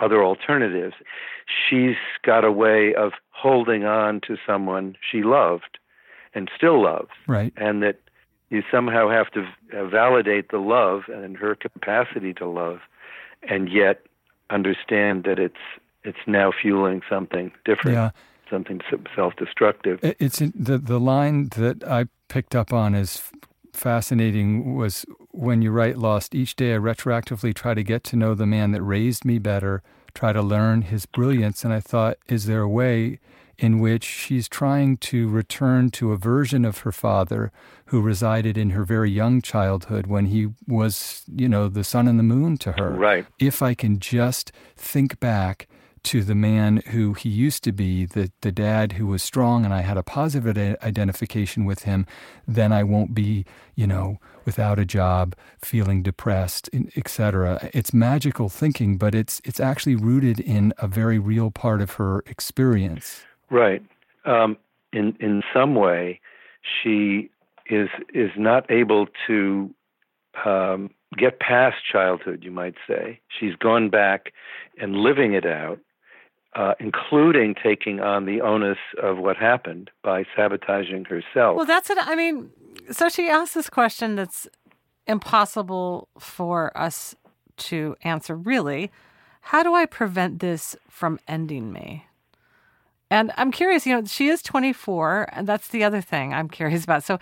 other 0.00 0.24
alternatives. 0.24 0.94
She's 1.46 1.96
got 2.24 2.44
a 2.44 2.50
way 2.50 2.94
of 2.94 3.12
holding 3.30 3.84
on 3.84 4.20
to 4.22 4.36
someone 4.46 4.96
she 5.08 5.22
loved 5.22 5.78
and 6.34 6.50
still 6.56 6.82
loves, 6.82 7.10
right? 7.28 7.52
And 7.56 7.82
that 7.82 8.00
you 8.50 8.62
somehow 8.70 9.08
have 9.08 9.30
to 9.32 9.46
validate 9.88 10.50
the 10.50 10.58
love 10.58 11.02
and 11.08 11.36
her 11.36 11.54
capacity 11.54 12.34
to 12.34 12.46
love, 12.46 12.80
and 13.48 13.70
yet 13.70 14.02
understand 14.50 15.24
that 15.24 15.38
it's 15.38 15.54
it's 16.02 16.18
now 16.26 16.50
fueling 16.50 17.02
something 17.08 17.52
different. 17.64 17.94
Yeah 17.94 18.10
something 18.54 18.80
self-destructive. 19.16 19.98
It's 20.02 20.38
the 20.38 20.78
the 20.78 21.00
line 21.00 21.48
that 21.56 21.82
I 21.84 22.06
picked 22.28 22.54
up 22.54 22.72
on 22.72 22.94
is 22.94 23.22
fascinating. 23.72 24.74
Was 24.76 25.04
when 25.30 25.62
you 25.62 25.70
write 25.70 25.98
"Lost." 25.98 26.34
Each 26.34 26.54
day, 26.54 26.74
I 26.74 26.78
retroactively 26.78 27.52
try 27.54 27.74
to 27.74 27.82
get 27.82 28.04
to 28.04 28.16
know 28.16 28.34
the 28.34 28.46
man 28.46 28.72
that 28.72 28.82
raised 28.82 29.24
me 29.24 29.38
better, 29.38 29.82
try 30.14 30.32
to 30.32 30.42
learn 30.42 30.82
his 30.82 31.06
brilliance, 31.06 31.64
and 31.64 31.72
I 31.72 31.80
thought, 31.80 32.16
is 32.28 32.46
there 32.46 32.62
a 32.62 32.68
way? 32.68 33.18
in 33.58 33.78
which 33.78 34.04
she's 34.04 34.48
trying 34.48 34.96
to 34.96 35.28
return 35.28 35.90
to 35.90 36.12
a 36.12 36.16
version 36.16 36.64
of 36.64 36.78
her 36.78 36.92
father 36.92 37.52
who 37.86 38.00
resided 38.00 38.58
in 38.58 38.70
her 38.70 38.84
very 38.84 39.10
young 39.10 39.40
childhood 39.40 40.06
when 40.06 40.26
he 40.26 40.48
was, 40.66 41.22
you 41.34 41.48
know, 41.48 41.68
the 41.68 41.84
sun 41.84 42.08
and 42.08 42.18
the 42.18 42.24
moon 42.24 42.56
to 42.56 42.72
her. 42.72 42.90
Right. 42.90 43.26
If 43.38 43.62
I 43.62 43.74
can 43.74 44.00
just 44.00 44.50
think 44.76 45.20
back 45.20 45.68
to 46.04 46.22
the 46.22 46.34
man 46.34 46.82
who 46.88 47.14
he 47.14 47.28
used 47.28 47.64
to 47.64 47.72
be, 47.72 48.06
the, 48.06 48.30
the 48.42 48.52
dad 48.52 48.92
who 48.92 49.06
was 49.06 49.22
strong, 49.22 49.64
and 49.64 49.74
I 49.74 49.80
had 49.80 49.96
a 49.96 50.02
positive 50.02 50.76
identification 50.82 51.64
with 51.64 51.82
him, 51.82 52.06
then 52.46 52.72
I 52.72 52.84
won't 52.84 53.14
be, 53.14 53.44
you 53.74 53.86
know, 53.86 54.18
without 54.44 54.78
a 54.78 54.84
job, 54.84 55.34
feeling 55.58 56.02
depressed, 56.02 56.68
etc. 56.96 57.70
It's 57.72 57.92
magical 57.92 58.48
thinking, 58.48 58.98
but 58.98 59.14
it's 59.14 59.40
it's 59.44 59.60
actually 59.60 59.96
rooted 59.96 60.40
in 60.40 60.72
a 60.78 60.86
very 60.86 61.18
real 61.18 61.50
part 61.50 61.80
of 61.80 61.92
her 61.92 62.22
experience. 62.26 63.24
Right. 63.50 63.82
Um, 64.24 64.56
in 64.92 65.16
in 65.20 65.42
some 65.52 65.74
way, 65.74 66.20
she 66.62 67.30
is 67.66 67.88
is 68.12 68.30
not 68.36 68.70
able 68.70 69.06
to 69.26 69.74
um, 70.44 70.90
get 71.16 71.40
past 71.40 71.76
childhood. 71.90 72.42
You 72.42 72.50
might 72.50 72.74
say 72.86 73.20
she's 73.28 73.56
gone 73.56 73.90
back 73.90 74.32
and 74.78 74.96
living 74.96 75.32
it 75.32 75.46
out 75.46 75.78
uh, 76.54 76.74
including 76.78 77.54
taking 77.54 78.00
on 78.00 78.26
the 78.26 78.40
onus 78.40 78.78
of 79.02 79.18
what 79.18 79.36
happened 79.36 79.90
by 80.02 80.24
sabotaging 80.36 81.04
herself. 81.04 81.56
Well, 81.56 81.66
that's 81.66 81.90
it. 81.90 81.98
I 82.00 82.14
mean, 82.14 82.50
so 82.90 83.08
she 83.08 83.28
asked 83.28 83.54
this 83.54 83.68
question 83.68 84.14
that's 84.14 84.46
impossible 85.06 86.08
for 86.18 86.76
us 86.76 87.14
to 87.56 87.96
answer, 88.02 88.36
really. 88.36 88.90
How 89.40 89.62
do 89.62 89.74
I 89.74 89.86
prevent 89.86 90.40
this 90.40 90.76
from 90.88 91.18
ending 91.28 91.72
me? 91.72 92.06
And 93.10 93.32
I'm 93.36 93.52
curious, 93.52 93.86
you 93.86 93.94
know, 93.94 94.04
she 94.06 94.28
is 94.28 94.42
24, 94.42 95.28
and 95.32 95.46
that's 95.46 95.68
the 95.68 95.84
other 95.84 96.00
thing 96.00 96.32
I'm 96.32 96.48
curious 96.48 96.84
about. 96.84 97.04
So, 97.04 97.18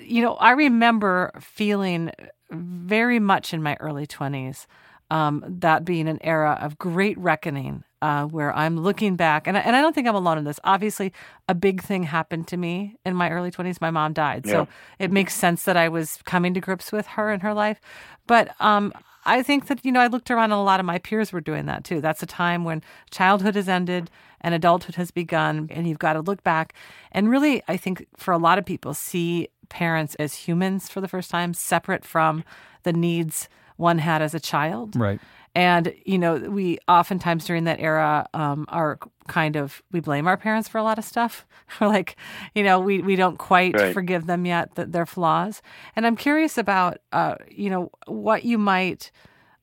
you 0.00 0.22
know, 0.22 0.34
I 0.34 0.50
remember 0.50 1.30
feeling 1.40 2.10
very 2.50 3.18
much 3.18 3.54
in 3.54 3.62
my 3.62 3.76
early 3.80 4.06
20s 4.06 4.66
um, 5.10 5.44
that 5.46 5.84
being 5.84 6.08
an 6.08 6.18
era 6.22 6.58
of 6.60 6.78
great 6.78 7.16
reckoning 7.18 7.84
uh, 8.02 8.26
where 8.26 8.54
I'm 8.54 8.76
looking 8.78 9.16
back, 9.16 9.46
and 9.46 9.56
I, 9.56 9.60
and 9.60 9.76
I 9.76 9.80
don't 9.80 9.94
think 9.94 10.08
I'm 10.08 10.14
alone 10.14 10.36
in 10.36 10.44
this. 10.44 10.58
Obviously, 10.64 11.12
a 11.48 11.54
big 11.54 11.80
thing 11.82 12.02
happened 12.02 12.48
to 12.48 12.56
me 12.56 12.96
in 13.06 13.14
my 13.14 13.30
early 13.30 13.50
20s. 13.50 13.80
My 13.80 13.90
mom 13.90 14.12
died, 14.12 14.44
yeah. 14.44 14.52
so 14.52 14.68
it 14.98 15.12
makes 15.12 15.34
sense 15.34 15.62
that 15.64 15.76
I 15.76 15.88
was 15.88 16.18
coming 16.24 16.52
to 16.54 16.60
grips 16.60 16.90
with 16.90 17.06
her 17.06 17.30
and 17.30 17.42
her 17.42 17.54
life. 17.54 17.80
But 18.26 18.54
um, 18.60 18.92
I 19.24 19.42
think 19.42 19.68
that 19.68 19.84
you 19.84 19.92
know 19.92 20.00
I 20.00 20.08
looked 20.08 20.30
around, 20.30 20.52
and 20.52 20.54
a 20.54 20.64
lot 20.64 20.80
of 20.80 20.84
my 20.84 20.98
peers 20.98 21.32
were 21.32 21.40
doing 21.40 21.66
that 21.66 21.84
too. 21.84 22.00
That's 22.00 22.22
a 22.22 22.26
time 22.26 22.64
when 22.64 22.82
childhood 23.10 23.54
has 23.54 23.68
ended 23.68 24.10
and 24.40 24.52
adulthood 24.52 24.96
has 24.96 25.12
begun, 25.12 25.68
and 25.70 25.86
you've 25.86 26.00
got 26.00 26.14
to 26.14 26.20
look 26.20 26.42
back 26.42 26.74
and 27.12 27.30
really, 27.30 27.62
I 27.68 27.76
think, 27.76 28.06
for 28.16 28.32
a 28.32 28.38
lot 28.38 28.58
of 28.58 28.64
people, 28.64 28.94
see 28.94 29.48
parents 29.68 30.16
as 30.16 30.34
humans 30.34 30.88
for 30.88 31.00
the 31.00 31.08
first 31.08 31.30
time, 31.30 31.54
separate 31.54 32.04
from 32.04 32.42
the 32.82 32.92
needs 32.92 33.48
one 33.76 33.98
had 33.98 34.22
as 34.22 34.34
a 34.34 34.40
child. 34.40 34.96
Right. 34.96 35.20
And, 35.54 35.94
you 36.06 36.18
know, 36.18 36.36
we 36.36 36.78
oftentimes 36.88 37.44
during 37.44 37.64
that 37.64 37.78
era 37.78 38.26
um, 38.32 38.64
are 38.68 38.98
kind 39.28 39.56
of, 39.56 39.82
we 39.92 40.00
blame 40.00 40.26
our 40.26 40.36
parents 40.36 40.68
for 40.68 40.78
a 40.78 40.82
lot 40.82 40.98
of 40.98 41.04
stuff. 41.04 41.46
We're 41.80 41.88
like, 41.88 42.16
you 42.54 42.62
know, 42.62 42.80
we, 42.80 43.00
we 43.00 43.16
don't 43.16 43.38
quite 43.38 43.74
right. 43.74 43.92
forgive 43.92 44.26
them 44.26 44.46
yet, 44.46 44.74
that 44.76 44.92
their 44.92 45.06
flaws. 45.06 45.60
And 45.94 46.06
I'm 46.06 46.16
curious 46.16 46.56
about, 46.56 46.98
uh, 47.12 47.36
you 47.50 47.68
know, 47.68 47.90
what 48.06 48.44
you 48.44 48.56
might 48.56 49.10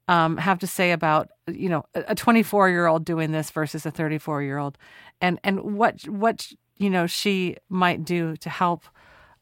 um, 0.08 0.38
have 0.38 0.60
to 0.60 0.68
say 0.68 0.92
about, 0.92 1.30
you 1.48 1.70
know, 1.70 1.86
a 1.96 2.16
24 2.16 2.70
year 2.70 2.86
old 2.86 3.04
doing 3.04 3.32
this 3.32 3.50
versus 3.50 3.86
a 3.86 3.92
34 3.92 4.44
year 4.44 4.58
old 4.58 4.78
and, 5.22 5.40
and 5.44 5.78
what, 5.78 6.08
what, 6.08 6.52
you 6.78 6.90
know, 6.90 7.08
she 7.08 7.58
might 7.68 8.06
do 8.06 8.36
to 8.38 8.50
help 8.50 8.86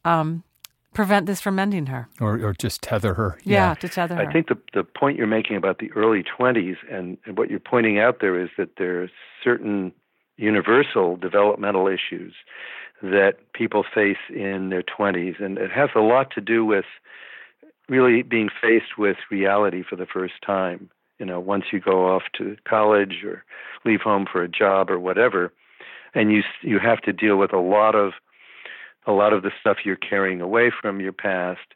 um, 0.05 0.43
prevent 0.97 1.27
this 1.27 1.39
from 1.39 1.59
ending 1.59 1.85
her. 1.85 2.09
Or, 2.19 2.43
or 2.43 2.53
just 2.53 2.81
tether 2.81 3.13
her. 3.13 3.37
Yeah, 3.43 3.67
yeah. 3.67 3.73
to 3.75 3.87
tether 3.87 4.15
her. 4.15 4.27
i 4.27 4.33
think 4.33 4.47
the, 4.47 4.57
the 4.73 4.83
point 4.83 5.15
you're 5.15 5.27
making 5.27 5.55
about 5.55 5.77
the 5.77 5.91
early 5.91 6.23
20s 6.23 6.77
and, 6.91 7.19
and 7.23 7.37
what 7.37 7.51
you're 7.51 7.59
pointing 7.59 7.99
out 7.99 8.17
there 8.19 8.41
is 8.41 8.49
that 8.57 8.69
there 8.79 9.03
are 9.03 9.09
certain 9.43 9.93
universal 10.37 11.15
developmental 11.15 11.87
issues 11.87 12.33
that 13.03 13.33
people 13.53 13.85
face 13.93 14.17
in 14.31 14.69
their 14.69 14.81
20s 14.81 15.39
and 15.39 15.59
it 15.59 15.69
has 15.69 15.89
a 15.95 15.99
lot 15.99 16.31
to 16.31 16.41
do 16.41 16.65
with 16.65 16.85
really 17.87 18.23
being 18.23 18.49
faced 18.59 18.97
with 18.97 19.17
reality 19.29 19.83
for 19.87 19.97
the 19.97 20.07
first 20.11 20.33
time. 20.43 20.89
You 21.19 21.27
know 21.27 21.39
once 21.39 21.65
you 21.71 21.79
go 21.79 22.07
off 22.11 22.23
to 22.39 22.57
college 22.67 23.23
or 23.23 23.43
leave 23.85 24.01
home 24.01 24.25
for 24.31 24.41
a 24.41 24.49
job 24.49 24.89
or 24.89 24.99
whatever 24.99 25.53
and 26.15 26.31
you 26.31 26.41
you 26.63 26.79
have 26.79 27.01
to 27.01 27.13
deal 27.13 27.37
with 27.37 27.53
a 27.53 27.59
lot 27.59 27.93
of 27.93 28.13
a 29.07 29.13
lot 29.13 29.33
of 29.33 29.41
the 29.41 29.51
stuff 29.59 29.77
you're 29.83 29.95
carrying 29.95 30.41
away 30.41 30.71
from 30.81 30.99
your 30.99 31.13
past 31.13 31.73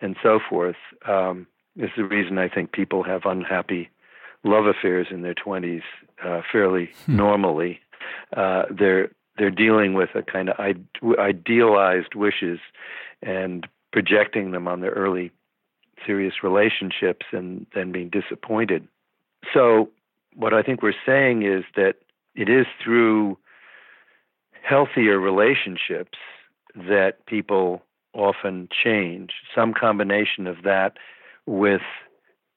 and 0.00 0.16
so 0.22 0.38
forth 0.48 0.76
um, 1.08 1.46
is 1.76 1.90
the 1.96 2.04
reason 2.04 2.38
I 2.38 2.48
think 2.48 2.72
people 2.72 3.02
have 3.02 3.22
unhappy 3.24 3.90
love 4.44 4.66
affairs 4.66 5.08
in 5.10 5.22
their 5.22 5.34
20s 5.34 5.82
uh, 6.24 6.42
fairly 6.52 6.90
hmm. 7.06 7.16
normally. 7.16 7.80
Uh, 8.36 8.64
they're 8.70 9.10
they're 9.36 9.50
dealing 9.50 9.94
with 9.94 10.10
a 10.14 10.22
kind 10.22 10.48
of 10.48 10.56
idealized 11.18 12.14
wishes 12.14 12.60
and 13.20 13.66
projecting 13.92 14.52
them 14.52 14.68
on 14.68 14.80
their 14.80 14.92
early 14.92 15.32
serious 16.06 16.34
relationships 16.44 17.26
and 17.32 17.66
then 17.74 17.90
being 17.90 18.10
disappointed. 18.10 18.86
So 19.52 19.90
what 20.36 20.54
I 20.54 20.62
think 20.62 20.82
we're 20.82 20.92
saying 21.04 21.42
is 21.42 21.64
that 21.74 21.94
it 22.36 22.48
is 22.48 22.66
through 22.82 23.36
healthier 24.62 25.18
relationships 25.18 26.18
that 26.74 27.26
people 27.26 27.82
often 28.14 28.68
change. 28.70 29.32
Some 29.54 29.74
combination 29.74 30.46
of 30.46 30.62
that 30.64 30.96
with 31.46 31.82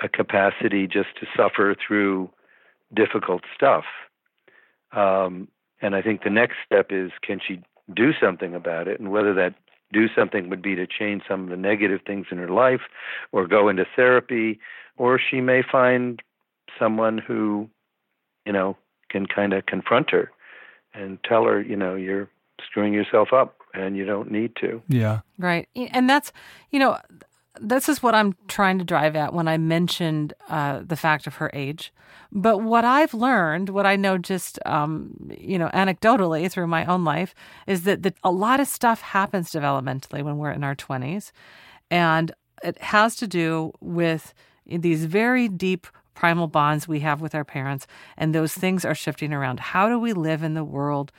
a 0.01 0.09
capacity 0.09 0.87
just 0.87 1.09
to 1.19 1.27
suffer 1.35 1.75
through 1.75 2.29
difficult 2.93 3.41
stuff. 3.55 3.85
Um, 4.91 5.47
and 5.81 5.95
I 5.95 6.01
think 6.01 6.23
the 6.23 6.29
next 6.29 6.55
step 6.65 6.87
is 6.91 7.11
can 7.21 7.39
she 7.45 7.61
do 7.93 8.11
something 8.19 8.53
about 8.53 8.87
it? 8.87 8.99
And 8.99 9.11
whether 9.11 9.33
that 9.33 9.55
do 9.93 10.07
something 10.15 10.49
would 10.49 10.61
be 10.61 10.75
to 10.75 10.85
change 10.87 11.23
some 11.27 11.43
of 11.43 11.49
the 11.49 11.57
negative 11.57 12.01
things 12.05 12.27
in 12.31 12.37
her 12.37 12.49
life 12.49 12.81
or 13.31 13.47
go 13.47 13.69
into 13.69 13.85
therapy, 13.95 14.59
or 14.97 15.19
she 15.19 15.39
may 15.41 15.61
find 15.63 16.21
someone 16.77 17.17
who, 17.17 17.69
you 18.45 18.51
know, 18.51 18.75
can 19.09 19.25
kind 19.25 19.53
of 19.53 19.65
confront 19.65 20.09
her 20.11 20.31
and 20.93 21.19
tell 21.23 21.45
her, 21.45 21.61
you 21.61 21.75
know, 21.75 21.95
you're 21.95 22.29
screwing 22.65 22.93
yourself 22.93 23.29
up 23.31 23.56
and 23.77 23.95
you 23.95 24.05
don't 24.05 24.31
need 24.31 24.55
to. 24.57 24.81
Yeah. 24.87 25.21
Right. 25.37 25.69
And 25.75 26.09
that's, 26.09 26.31
you 26.71 26.79
know, 26.79 26.97
this 27.59 27.89
is 27.89 28.03
what 28.03 28.15
I'm 28.15 28.35
trying 28.47 28.79
to 28.79 28.85
drive 28.85 29.15
at 29.15 29.33
when 29.33 29.47
I 29.47 29.57
mentioned 29.57 30.33
uh, 30.49 30.81
the 30.85 30.95
fact 30.95 31.27
of 31.27 31.35
her 31.35 31.49
age. 31.53 31.93
But 32.31 32.59
what 32.59 32.83
I've 32.83 33.13
learned, 33.13 33.69
what 33.69 33.85
I 33.85 33.95
know 33.95 34.17
just, 34.17 34.59
um, 34.65 35.31
you 35.39 35.57
know, 35.57 35.69
anecdotally 35.69 36.51
through 36.51 36.67
my 36.67 36.85
own 36.85 37.03
life, 37.03 37.33
is 37.65 37.83
that 37.83 38.03
the, 38.03 38.13
a 38.23 38.31
lot 38.31 38.59
of 38.59 38.67
stuff 38.67 39.01
happens 39.01 39.51
developmentally 39.51 40.23
when 40.23 40.37
we're 40.37 40.51
in 40.51 40.63
our 40.63 40.75
20s. 40.75 41.31
And 41.89 42.31
it 42.63 42.77
has 42.79 43.15
to 43.17 43.27
do 43.27 43.71
with 43.79 44.33
these 44.65 45.05
very 45.05 45.47
deep 45.47 45.87
primal 46.15 46.47
bonds 46.47 46.87
we 46.87 46.99
have 46.99 47.21
with 47.21 47.33
our 47.33 47.45
parents. 47.45 47.87
And 48.17 48.33
those 48.33 48.53
things 48.53 48.83
are 48.83 48.95
shifting 48.95 49.31
around. 49.31 49.59
How 49.59 49.87
do 49.87 49.99
we 49.99 50.13
live 50.13 50.43
in 50.43 50.53
the 50.53 50.63
world? 50.63 51.11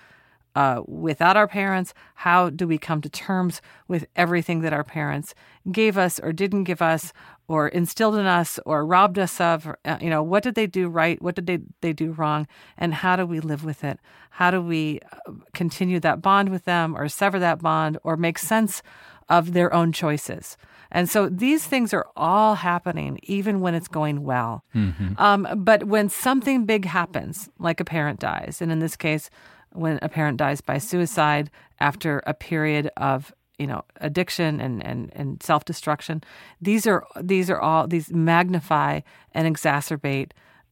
Uh, 0.59 0.83
without 0.89 1.37
our 1.37 1.47
parents? 1.47 1.95
How 2.17 2.51
do 2.51 2.67
we 2.67 2.79
come 2.79 3.01
to 3.03 3.09
terms 3.09 3.63
with 3.87 4.09
everything 4.17 4.63
that 4.63 4.73
our 4.73 4.83
parents 4.83 5.33
gave 5.71 5.97
us 5.97 6.19
or 6.19 6.33
didn't 6.33 6.65
give 6.65 6.83
us 6.83 7.13
or 7.47 7.69
instilled 7.69 8.17
in 8.17 8.27
us 8.27 8.59
or 8.67 8.85
robbed 8.85 9.21
us 9.21 9.41
of? 9.41 9.73
Uh, 9.85 9.99
you 10.01 10.11
know, 10.11 10.21
what 10.21 10.43
did 10.43 10.57
they 10.57 10.67
do 10.67 10.89
right? 10.89 11.23
What 11.23 11.37
did 11.37 11.47
they, 11.47 11.61
they 11.81 11.93
do 11.93 12.11
wrong? 12.11 12.49
And 12.77 12.93
how 12.93 13.15
do 13.15 13.25
we 13.25 13.39
live 13.39 13.65
with 13.65 13.85
it? 13.85 14.01
How 14.31 14.51
do 14.51 14.61
we 14.61 14.99
uh, 15.13 15.33
continue 15.55 16.01
that 16.01 16.23
bond 16.23 16.49
with 16.49 16.65
them 16.65 16.97
or 16.97 17.09
sever 17.09 17.39
that 17.39 17.61
bond 17.61 17.97
or 18.03 18.17
make 18.17 18.37
sense 18.37 18.83
of 19.29 19.53
their 19.53 19.73
own 19.73 19.93
choices? 19.93 20.57
And 20.91 21.09
so 21.09 21.29
these 21.29 21.65
things 21.67 21.95
are 21.95 22.07
all 22.17 22.57
happening, 22.57 23.21
even 23.23 23.61
when 23.61 23.77
it's 23.77 23.89
going 23.89 24.25
well. 24.25 24.65
Mm-hmm. 24.75 25.13
Um, 25.19 25.47
but 25.59 25.85
when 25.85 26.09
something 26.09 26.65
big 26.65 26.85
happens, 26.85 27.49
like 27.61 27.79
a 27.79 27.85
parent 27.85 28.19
dies, 28.19 28.61
and 28.61 28.73
in 28.73 28.81
this 28.81 28.97
case, 28.97 29.31
when 29.79 29.99
a 30.03 30.09
parent 30.09 30.37
dies 30.39 30.61
by 30.61 30.79
suicide 30.79 31.51
after 31.81 32.23
a 32.27 32.35
period 32.35 32.91
of 32.97 33.33
you 33.59 33.67
know 33.67 33.85
addiction 34.01 34.61
and 34.61 34.85
and, 34.85 35.11
and 35.15 35.43
self-destruction 35.43 36.23
these 36.61 36.87
are 36.87 37.05
these 37.21 37.51
are 37.51 37.61
all 37.61 37.87
these 37.87 38.11
magnify 38.13 39.01
and 39.33 39.55
exacerbate 39.55 40.31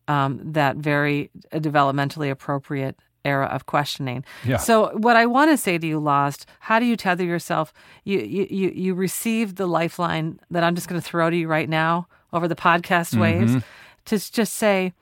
um, 0.08 0.40
that 0.44 0.76
very 0.76 1.30
developmentally 1.52 2.30
appropriate 2.30 2.96
era 3.24 3.46
of 3.46 3.66
questioning. 3.66 4.24
Yeah. 4.44 4.56
So 4.56 4.96
what 4.96 5.16
I 5.16 5.26
want 5.26 5.50
to 5.50 5.56
say 5.56 5.78
to 5.78 5.86
you, 5.86 5.98
Lost, 5.98 6.46
how 6.60 6.78
do 6.78 6.86
you 6.86 6.96
tether 6.96 7.24
yourself? 7.24 7.72
You 8.04 8.20
you 8.20 8.70
you, 8.70 8.94
receive 8.94 9.56
the 9.56 9.66
lifeline 9.66 10.38
that 10.50 10.62
I'm 10.62 10.76
just 10.76 10.88
going 10.88 11.00
to 11.00 11.06
throw 11.06 11.28
to 11.28 11.36
you 11.36 11.48
right 11.48 11.68
now 11.68 12.06
over 12.32 12.46
the 12.46 12.54
podcast 12.54 13.10
Mm-hmm. 13.12 13.20
waves 13.20 13.64
to 14.06 14.32
just 14.32 14.54
say 14.54 14.92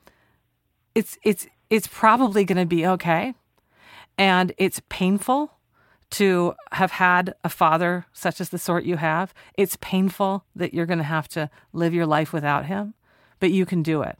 it's 0.95 1.17
it's 1.23 1.47
it's 1.69 1.87
probably 1.87 2.43
going 2.45 2.57
to 2.57 2.65
be 2.65 2.85
okay. 2.87 3.35
And 4.17 4.53
it's 4.57 4.81
painful 4.89 5.51
to 6.11 6.53
have 6.71 6.91
had 6.91 7.33
a 7.43 7.49
father 7.49 8.05
such 8.13 8.39
as 8.39 8.49
the 8.49 8.57
sort 8.57 8.85
you 8.85 8.97
have. 8.97 9.33
It's 9.55 9.77
painful 9.81 10.45
that 10.55 10.73
you're 10.73 10.85
going 10.85 10.99
to 10.99 11.03
have 11.03 11.27
to 11.29 11.49
live 11.73 11.93
your 11.93 12.05
life 12.05 12.31
without 12.31 12.65
him, 12.65 12.93
but 13.39 13.51
you 13.51 13.65
can 13.65 13.83
do 13.83 14.01
it. 14.01 14.17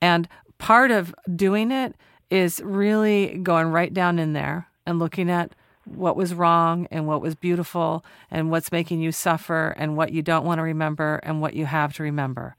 And 0.00 0.28
part 0.58 0.90
of 0.90 1.14
doing 1.34 1.70
it 1.70 1.94
is 2.30 2.60
really 2.64 3.38
going 3.38 3.68
right 3.68 3.92
down 3.92 4.18
in 4.18 4.32
there 4.32 4.68
and 4.86 4.98
looking 4.98 5.30
at 5.30 5.52
what 5.84 6.16
was 6.16 6.34
wrong 6.34 6.86
and 6.90 7.06
what 7.06 7.22
was 7.22 7.34
beautiful 7.34 8.04
and 8.30 8.50
what's 8.50 8.72
making 8.72 9.00
you 9.00 9.12
suffer 9.12 9.74
and 9.78 9.96
what 9.96 10.12
you 10.12 10.22
don't 10.22 10.44
want 10.44 10.58
to 10.58 10.62
remember 10.62 11.20
and 11.22 11.40
what 11.40 11.54
you 11.54 11.66
have 11.66 11.94
to 11.94 12.02
remember. 12.02 12.56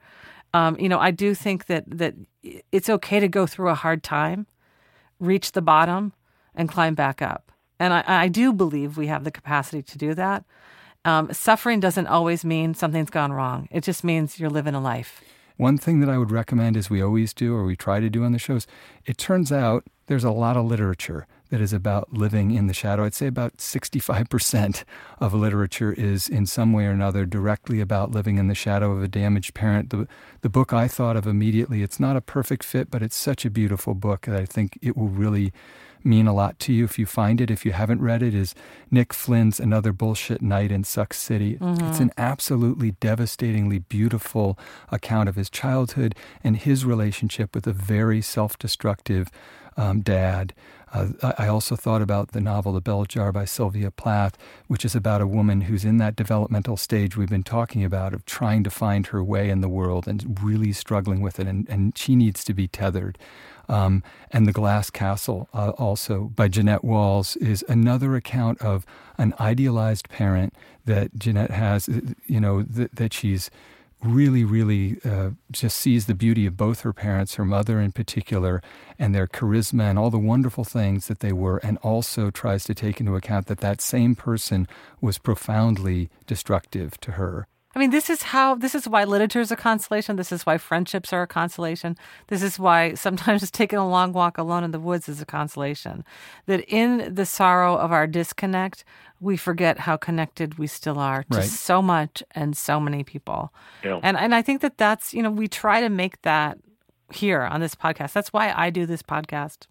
Um, 0.53 0.77
you 0.79 0.89
know, 0.89 0.99
I 0.99 1.11
do 1.11 1.35
think 1.35 1.67
that 1.67 1.85
that 1.87 2.15
it's 2.71 2.89
okay 2.89 3.19
to 3.19 3.27
go 3.27 3.45
through 3.45 3.69
a 3.69 3.75
hard 3.75 4.01
time, 4.03 4.47
reach 5.19 5.51
the 5.51 5.61
bottom, 5.61 6.13
and 6.59 6.67
climb 6.67 6.93
back 6.93 7.21
up. 7.21 7.51
And 7.79 7.93
I, 7.93 8.03
I 8.05 8.27
do 8.27 8.51
believe 8.51 8.97
we 8.97 9.07
have 9.07 9.23
the 9.23 9.31
capacity 9.31 9.81
to 9.81 9.97
do 9.97 10.13
that. 10.13 10.43
Um, 11.05 11.31
suffering 11.33 11.79
doesn't 11.79 12.07
always 12.07 12.43
mean 12.43 12.73
something's 12.73 13.09
gone 13.09 13.31
wrong. 13.31 13.69
It 13.71 13.85
just 13.85 14.03
means 14.03 14.39
you're 14.39 14.49
living 14.49 14.75
a 14.75 14.81
life. 14.81 15.21
One 15.55 15.77
thing 15.77 16.01
that 16.01 16.09
I 16.09 16.17
would 16.17 16.31
recommend, 16.31 16.75
as 16.75 16.89
we 16.89 17.01
always 17.01 17.33
do 17.33 17.55
or 17.55 17.63
we 17.63 17.77
try 17.77 18.01
to 18.01 18.09
do 18.09 18.25
on 18.25 18.33
the 18.33 18.39
shows, 18.39 18.67
it 19.05 19.17
turns 19.17 19.51
out 19.51 19.85
there's 20.07 20.25
a 20.25 20.31
lot 20.31 20.57
of 20.57 20.65
literature 20.65 21.25
that 21.49 21.61
is 21.61 21.73
about 21.73 22.13
living 22.13 22.51
in 22.51 22.67
the 22.67 22.73
shadow. 22.73 23.05
I'd 23.05 23.13
say 23.13 23.27
about 23.27 23.57
65% 23.57 24.83
of 25.19 25.33
literature 25.33 25.93
is 25.93 26.27
in 26.27 26.45
some 26.45 26.73
way 26.73 26.85
or 26.85 26.91
another 26.91 27.25
directly 27.25 27.79
about 27.79 28.11
living 28.11 28.37
in 28.37 28.47
the 28.47 28.55
shadow 28.55 28.91
of 28.91 29.01
a 29.01 29.07
damaged 29.07 29.53
parent. 29.53 29.89
The, 29.89 30.07
the 30.41 30.49
book 30.49 30.73
I 30.73 30.87
thought 30.87 31.15
of 31.15 31.25
immediately, 31.25 31.81
it's 31.81 31.99
not 31.99 32.15
a 32.15 32.21
perfect 32.21 32.63
fit, 32.63 32.91
but 32.91 33.01
it's 33.01 33.15
such 33.15 33.45
a 33.45 33.49
beautiful 33.49 33.95
book 33.95 34.25
that 34.27 34.35
I 34.35 34.45
think 34.45 34.77
it 34.81 34.95
will 34.95 35.09
really 35.09 35.51
mean 36.03 36.27
a 36.27 36.33
lot 36.33 36.59
to 36.59 36.73
you 36.73 36.85
if 36.85 36.97
you 36.97 37.05
find 37.05 37.41
it. 37.41 37.51
If 37.51 37.65
you 37.65 37.71
haven't 37.71 38.01
read 38.01 38.23
it, 38.23 38.33
is 38.33 38.55
Nick 38.89 39.13
Flynn's 39.13 39.59
Another 39.59 39.91
Bullshit 39.91 40.41
Night 40.41 40.71
in 40.71 40.83
Suck 40.83 41.13
City. 41.13 41.57
It's 41.61 41.99
an 41.99 42.11
absolutely 42.17 42.91
devastatingly 42.91 43.79
beautiful 43.79 44.57
account 44.91 45.29
of 45.29 45.35
his 45.35 45.49
childhood 45.49 46.15
and 46.43 46.57
his 46.57 46.85
relationship 46.85 47.53
with 47.55 47.67
a 47.67 47.73
very 47.73 48.21
self-destructive 48.21 49.29
um, 49.77 50.01
dad. 50.01 50.53
Uh, 50.91 51.09
I 51.21 51.33
I 51.45 51.47
also 51.47 51.75
thought 51.75 52.01
about 52.01 52.31
the 52.31 52.41
novel 52.41 52.73
The 52.73 52.81
Bell 52.81 53.05
Jar 53.05 53.31
by 53.31 53.45
Sylvia 53.45 53.91
Plath, 53.91 54.37
which 54.67 54.83
is 54.83 54.95
about 54.95 55.21
a 55.21 55.27
woman 55.27 55.61
who's 55.61 55.85
in 55.85 55.97
that 55.97 56.15
developmental 56.15 56.77
stage 56.77 57.15
we've 57.15 57.29
been 57.29 57.43
talking 57.43 57.83
about 57.83 58.13
of 58.13 58.25
trying 58.25 58.63
to 58.63 58.69
find 58.69 59.07
her 59.07 59.23
way 59.23 59.49
in 59.49 59.61
the 59.61 59.69
world 59.69 60.07
and 60.07 60.37
really 60.41 60.73
struggling 60.73 61.21
with 61.21 61.39
it, 61.39 61.47
and, 61.47 61.69
and 61.69 61.97
she 61.97 62.15
needs 62.15 62.43
to 62.43 62.53
be 62.53 62.67
tethered. 62.67 63.17
Um, 63.69 64.03
and 64.31 64.47
The 64.47 64.51
Glass 64.51 64.89
Castle, 64.89 65.47
uh, 65.53 65.69
also 65.77 66.31
by 66.35 66.47
Jeannette 66.47 66.83
Walls, 66.83 67.35
is 67.37 67.63
another 67.69 68.15
account 68.15 68.61
of 68.61 68.85
an 69.17 69.33
idealized 69.39 70.09
parent 70.09 70.53
that 70.85 71.15
Jeannette 71.17 71.51
has, 71.51 71.87
uh, 71.87 72.01
you 72.25 72.41
know, 72.41 72.63
th- 72.63 72.89
that 72.93 73.13
she's 73.13 73.51
really, 74.01 74.43
really 74.43 74.97
uh, 75.03 75.31
just 75.51 75.77
sees 75.77 76.05
the 76.05 76.15
beauty 76.15 76.45
of 76.45 76.57
both 76.57 76.81
her 76.81 76.93
parents, 76.93 77.35
her 77.35 77.45
mother 77.45 77.79
in 77.79 77.91
particular, 77.91 78.61
and 78.97 79.13
their 79.13 79.27
charisma 79.27 79.83
and 79.83 79.99
all 79.99 80.09
the 80.09 80.17
wonderful 80.17 80.63
things 80.63 81.07
that 81.07 81.19
they 81.19 81.33
were, 81.33 81.57
and 81.57 81.77
also 81.79 82.31
tries 82.31 82.63
to 82.63 82.73
take 82.73 82.99
into 82.99 83.15
account 83.15 83.47
that 83.47 83.59
that 83.59 83.81
same 83.81 84.15
person 84.15 84.67
was 85.01 85.17
profoundly 85.17 86.09
destructive 86.25 86.99
to 87.01 87.13
her. 87.13 87.45
I 87.75 87.79
mean, 87.79 87.91
this 87.91 88.09
is 88.09 88.23
how, 88.23 88.55
this 88.55 88.73
is 88.73 88.87
why 88.89 89.03
literature 89.03 89.39
is 89.41 89.51
a 89.51 89.55
consolation. 89.55 90.15
This 90.15 90.31
is 90.31 90.43
why 90.43 90.57
friendships 90.57 91.13
are 91.13 91.21
a 91.21 91.27
consolation. 91.27 91.95
This 92.27 92.41
is 92.41 92.57
why 92.57 92.95
sometimes 92.95 93.41
just 93.41 93.53
taking 93.61 93.77
a 93.77 93.87
long 93.87 94.11
walk 94.11 94.37
alone 94.39 94.63
in 94.63 94.71
the 94.71 94.79
woods 94.79 95.07
is 95.07 95.21
a 95.21 95.25
consolation. 95.25 96.03
That 96.47 96.61
in 96.61 97.13
the 97.13 97.27
sorrow 97.27 97.75
of 97.75 97.91
our 97.91 98.07
disconnect, 98.07 98.83
we 99.19 99.37
forget 99.37 99.79
how 99.79 99.97
connected 99.97 100.57
we 100.57 100.65
still 100.65 100.97
are 100.97 101.23
to 101.31 101.37
Right. 101.37 101.45
so 101.47 101.81
much 101.81 102.23
and 102.31 102.57
so 102.57 102.79
many 102.79 103.03
people. 103.03 103.53
Yeah. 103.83 103.99
And, 104.01 104.17
and 104.17 104.33
I 104.33 104.41
think 104.41 104.61
that 104.61 104.77
that's, 104.79 105.13
you 105.13 105.21
know, 105.21 105.29
we 105.31 105.47
try 105.47 105.79
to 105.81 105.89
make 105.89 106.21
that 106.23 106.57
here 107.11 107.41
on 107.43 107.59
this 107.59 107.75
podcast. 107.75 108.13
That's 108.13 108.33
why 108.33 108.51
I 108.55 108.71
do 108.71 108.87
this 108.87 109.03
podcast. 109.03 109.67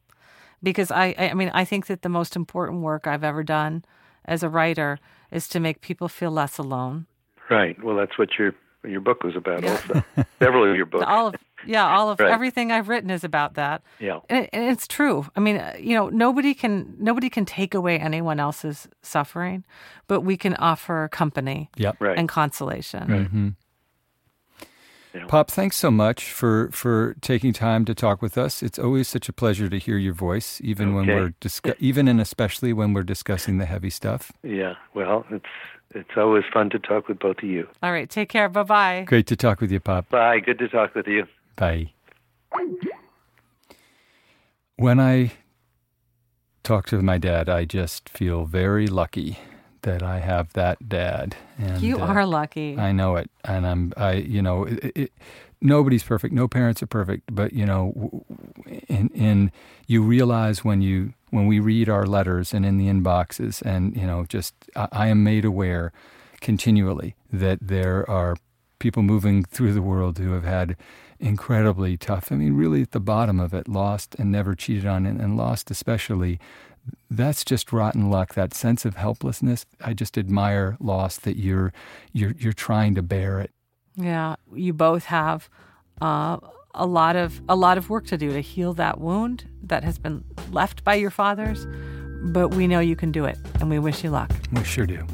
Because 0.63 0.91
I, 0.91 1.15
I 1.19 1.31
I 1.31 1.35
mean, 1.35 1.51
I 1.55 1.65
think 1.65 1.87
that 1.87 2.03
the 2.03 2.09
most 2.09 2.37
important 2.37 2.83
work 2.83 3.07
I've 3.07 3.25
ever 3.25 3.43
done 3.43 3.85
as 4.25 4.43
a 4.43 4.49
writer 4.49 4.99
is 5.33 5.49
to 5.49 5.61
make 5.61 5.81
people 5.81 6.09
feel 6.09 6.31
less 6.31 6.59
alone. 6.59 7.07
Right. 7.51 7.83
Well, 7.83 7.97
that's 7.97 8.19
what 8.19 8.31
your 8.39 8.55
your 8.85 9.01
book 9.01 9.25
was 9.25 9.35
about. 9.37 9.65
Also, 9.65 10.03
several 10.39 10.71
of 10.71 10.77
your 10.77 10.87
books. 10.93 11.05
all 11.07 11.29
of 11.29 11.35
yeah 11.67 11.85
all 11.97 12.09
of 12.11 12.21
Right. 12.21 12.31
everything 12.31 12.71
i've 12.71 12.89
written 12.89 13.11
is 13.11 13.25
about 13.25 13.55
that 13.55 13.83
Yeah. 13.99 14.21
and, 14.31 14.45
it, 14.45 14.51
and 14.53 14.71
it's 14.71 14.87
true 14.87 15.27
i 15.35 15.41
mean 15.41 15.57
uh, 15.57 15.75
you 15.77 15.97
know 15.97 16.09
nobody 16.09 16.55
can 16.55 16.95
nobody 17.01 17.29
can 17.29 17.45
take 17.45 17.75
away 17.75 17.99
anyone 17.99 18.39
else's 18.39 18.87
suffering 19.03 19.65
but 20.07 20.21
we 20.21 20.37
can 20.37 20.55
offer 20.55 21.09
company 21.11 21.69
Yep. 21.77 21.97
Right. 21.99 22.17
and 22.17 22.29
consolation 22.29 23.57
Mhm. 25.14 25.29
Pop, 25.29 25.51
thanks 25.51 25.77
so 25.77 25.90
much 25.90 26.31
for, 26.33 26.71
for 26.71 27.14
taking 27.21 27.53
time 27.53 27.85
to 27.87 27.94
talk 27.94 28.21
with 28.21 28.37
us. 28.37 28.62
It's 28.62 28.79
always 28.79 29.09
such 29.09 29.29
a 29.29 29.33
pleasure 29.33 29.68
to 29.68 29.79
hear 29.79 29.97
your 29.97 30.12
voice, 30.12 30.61
even 30.62 30.94
when 30.94 31.07
we're 31.07 31.35
discuss- 31.40 31.75
even 31.79 32.09
and 32.09 32.21
especially 32.21 32.73
when 32.73 32.92
we're 32.92 33.03
discussing 33.05 33.59
the 33.59 33.64
heavy 33.66 33.90
stuff. 33.90 34.31
Yeah. 34.42 34.75
Well, 34.94 35.25
it's 35.31 35.47
it's 35.94 36.11
always 36.18 36.44
fun 36.53 36.68
to 36.71 36.79
talk 36.79 37.09
with 37.09 37.18
both 37.18 37.38
of 37.38 37.44
you. 37.49 37.66
all 37.83 37.90
right 37.92 38.11
take 38.11 38.29
care 38.29 38.47
bye-bye 38.51 39.05
Great 39.07 39.27
to 39.29 39.37
talk 39.37 39.61
with 39.62 39.73
you, 39.73 39.81
Pop. 39.81 40.09
Bye. 40.11 40.40
Good 40.40 40.59
to 40.59 40.68
talk 40.68 40.94
with 40.94 41.07
you. 41.07 41.27
Bye. 41.57 41.92
When 44.77 45.01
I 45.01 45.33
talk 46.62 46.87
to 46.89 47.01
my 47.03 47.18
dad, 47.18 47.49
I 47.49 47.64
just 47.64 48.09
feel 48.11 48.45
very 48.45 48.87
lucky 48.87 49.39
that 49.83 50.03
I 50.03 50.18
have 50.18 50.53
that 50.55 50.89
dad. 50.89 51.37
And, 51.59 51.83
you 51.83 52.01
uh, 52.01 52.07
are 52.07 52.26
lucky 52.26 52.79
I 52.79 52.93
know 52.93 53.16
it, 53.16 53.31
and 53.45 53.66
I'm 53.66 53.93
I 53.97 54.12
you 54.14 54.43
know 54.43 54.64
it, 54.64 54.93
it, 54.95 55.12
nobody's 55.61 56.03
perfect. 56.03 56.35
No 56.35 56.49
parents 56.49 56.83
are 56.83 56.87
perfect, 56.87 57.35
but 57.35 57.53
you 57.53 57.66
know, 57.66 58.24
in 58.89 59.09
in 59.14 59.53
you 59.87 60.03
realize 60.03 60.64
when 60.64 60.83
you 60.83 61.14
when 61.31 61.47
we 61.47 61.61
read 61.61 61.89
our 61.89 62.07
letters 62.07 62.53
and 62.53 62.64
in 62.64 62.79
the 62.79 62.87
inboxes, 62.87 63.62
and 63.62 63.97
you 63.97 64.07
know, 64.07 64.24
just 64.29 64.55
I, 64.76 64.89
I 64.93 65.07
am 65.09 65.22
made 65.24 65.45
aware 65.45 65.93
continually 66.41 67.16
that 67.33 67.59
there 67.61 68.09
are 68.09 68.37
people 68.79 69.03
moving 69.03 69.43
through 69.43 69.72
the 69.72 69.83
world 69.83 70.18
who 70.18 70.33
have 70.33 70.45
had 70.45 70.76
incredibly 71.18 71.97
tough. 71.97 72.31
I 72.31 72.37
mean, 72.37 72.55
really 72.55 72.83
at 72.83 72.93
the 72.93 73.01
bottom 73.01 73.41
of 73.41 73.53
it, 73.53 73.68
lost 73.68 74.14
and 74.18 74.31
never 74.31 74.55
cheated 74.55 74.87
on, 74.87 75.07
and, 75.07 75.20
and 75.20 75.37
lost 75.37 75.70
especially. 75.70 76.39
That's 77.11 77.45
just 77.45 77.72
rotten 77.72 78.11
luck. 78.11 78.34
That 78.34 78.55
sense 78.55 78.84
of 78.84 78.97
helplessness. 78.97 79.64
I 79.80 79.95
just 79.95 80.18
admire 80.18 80.76
loss 80.80 81.18
that 81.18 81.36
you're 81.36 81.72
you're 82.12 82.34
you're 82.39 82.53
trying 82.53 82.95
to 82.95 83.03
bear 83.03 83.41
it. 83.41 83.51
Yeah, 83.97 84.36
you 84.55 84.72
both 84.72 85.07
have 85.07 85.49
uh, 86.01 86.39
a 86.74 86.86
lot 86.86 87.16
of 87.16 87.41
a 87.49 87.57
lot 87.57 87.78
of 87.78 87.91
work 87.91 88.07
to 88.07 88.18
do 88.18 88.32
to 88.32 88.41
heal 88.41 88.74
that 88.74 89.01
wound 89.01 89.49
that 89.62 89.84
has 89.84 89.99
been 89.99 90.24
left 90.51 90.84
by 90.84 90.95
your 90.95 91.11
fathers. 91.11 91.66
But 92.20 92.49
we 92.49 92.66
know 92.66 92.80
you 92.80 92.97
can 92.97 93.12
do 93.12 93.24
it, 93.24 93.39
and 93.61 93.70
we 93.70 93.78
wish 93.78 94.03
you 94.03 94.11
luck. 94.11 94.32
We 94.53 94.64
sure 94.64 94.86
do. 94.86 95.07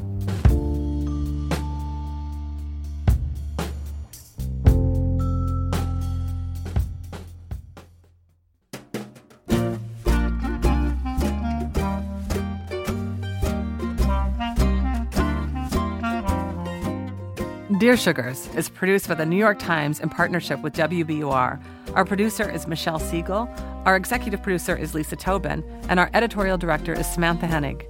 Dear 17.85 17.97
Sugars 17.97 18.49
is 18.55 18.67
produced 18.67 19.07
by 19.07 19.13
the 19.13 19.27
New 19.27 19.35
York 19.35 19.59
Times 19.59 19.99
in 19.99 20.09
partnership 20.09 20.59
with 20.61 20.73
WBUR. 20.73 21.61
Our 21.93 22.03
producer 22.03 22.49
is 22.49 22.65
Michelle 22.65 22.97
Siegel, 22.97 23.47
our 23.85 23.95
executive 23.95 24.41
producer 24.41 24.75
is 24.75 24.95
Lisa 24.95 25.15
Tobin, 25.15 25.63
and 25.87 25.99
our 25.99 26.09
editorial 26.15 26.57
director 26.57 26.93
is 26.93 27.05
Samantha 27.05 27.45
Henig. 27.45 27.85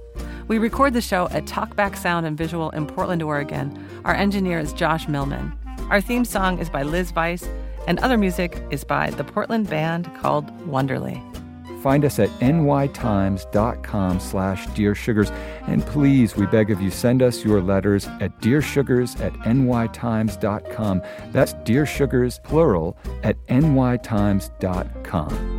We 0.48 0.58
record 0.58 0.92
the 0.92 1.00
show 1.00 1.28
at 1.30 1.46
Talkback 1.46 1.96
Sound 1.96 2.26
and 2.26 2.36
Visual 2.36 2.68
in 2.72 2.86
Portland, 2.86 3.22
Oregon. 3.22 3.82
Our 4.04 4.12
engineer 4.12 4.58
is 4.58 4.74
Josh 4.74 5.08
Millman. 5.08 5.54
Our 5.88 6.02
theme 6.02 6.26
song 6.26 6.58
is 6.58 6.68
by 6.68 6.82
Liz 6.82 7.14
Weiss, 7.14 7.48
and 7.88 7.98
other 8.00 8.18
music 8.18 8.62
is 8.70 8.84
by 8.84 9.08
the 9.08 9.24
Portland 9.24 9.70
band 9.70 10.14
called 10.20 10.50
Wonderly. 10.66 11.22
Find 11.86 12.04
us 12.04 12.18
at 12.18 12.30
nytimes.com 12.40 14.18
slash 14.18 14.66
dearsugars. 14.66 15.30
And 15.68 15.86
please, 15.86 16.34
we 16.34 16.46
beg 16.46 16.72
of 16.72 16.80
you, 16.80 16.90
send 16.90 17.22
us 17.22 17.44
your 17.44 17.62
letters 17.62 18.08
at 18.20 18.36
dearsugars 18.40 19.20
at 19.20 19.32
nytimes.com. 19.34 21.02
That's 21.30 21.54
dearsugars, 21.54 22.42
plural, 22.42 22.96
at 23.22 23.36
nytimes.com. 23.46 25.55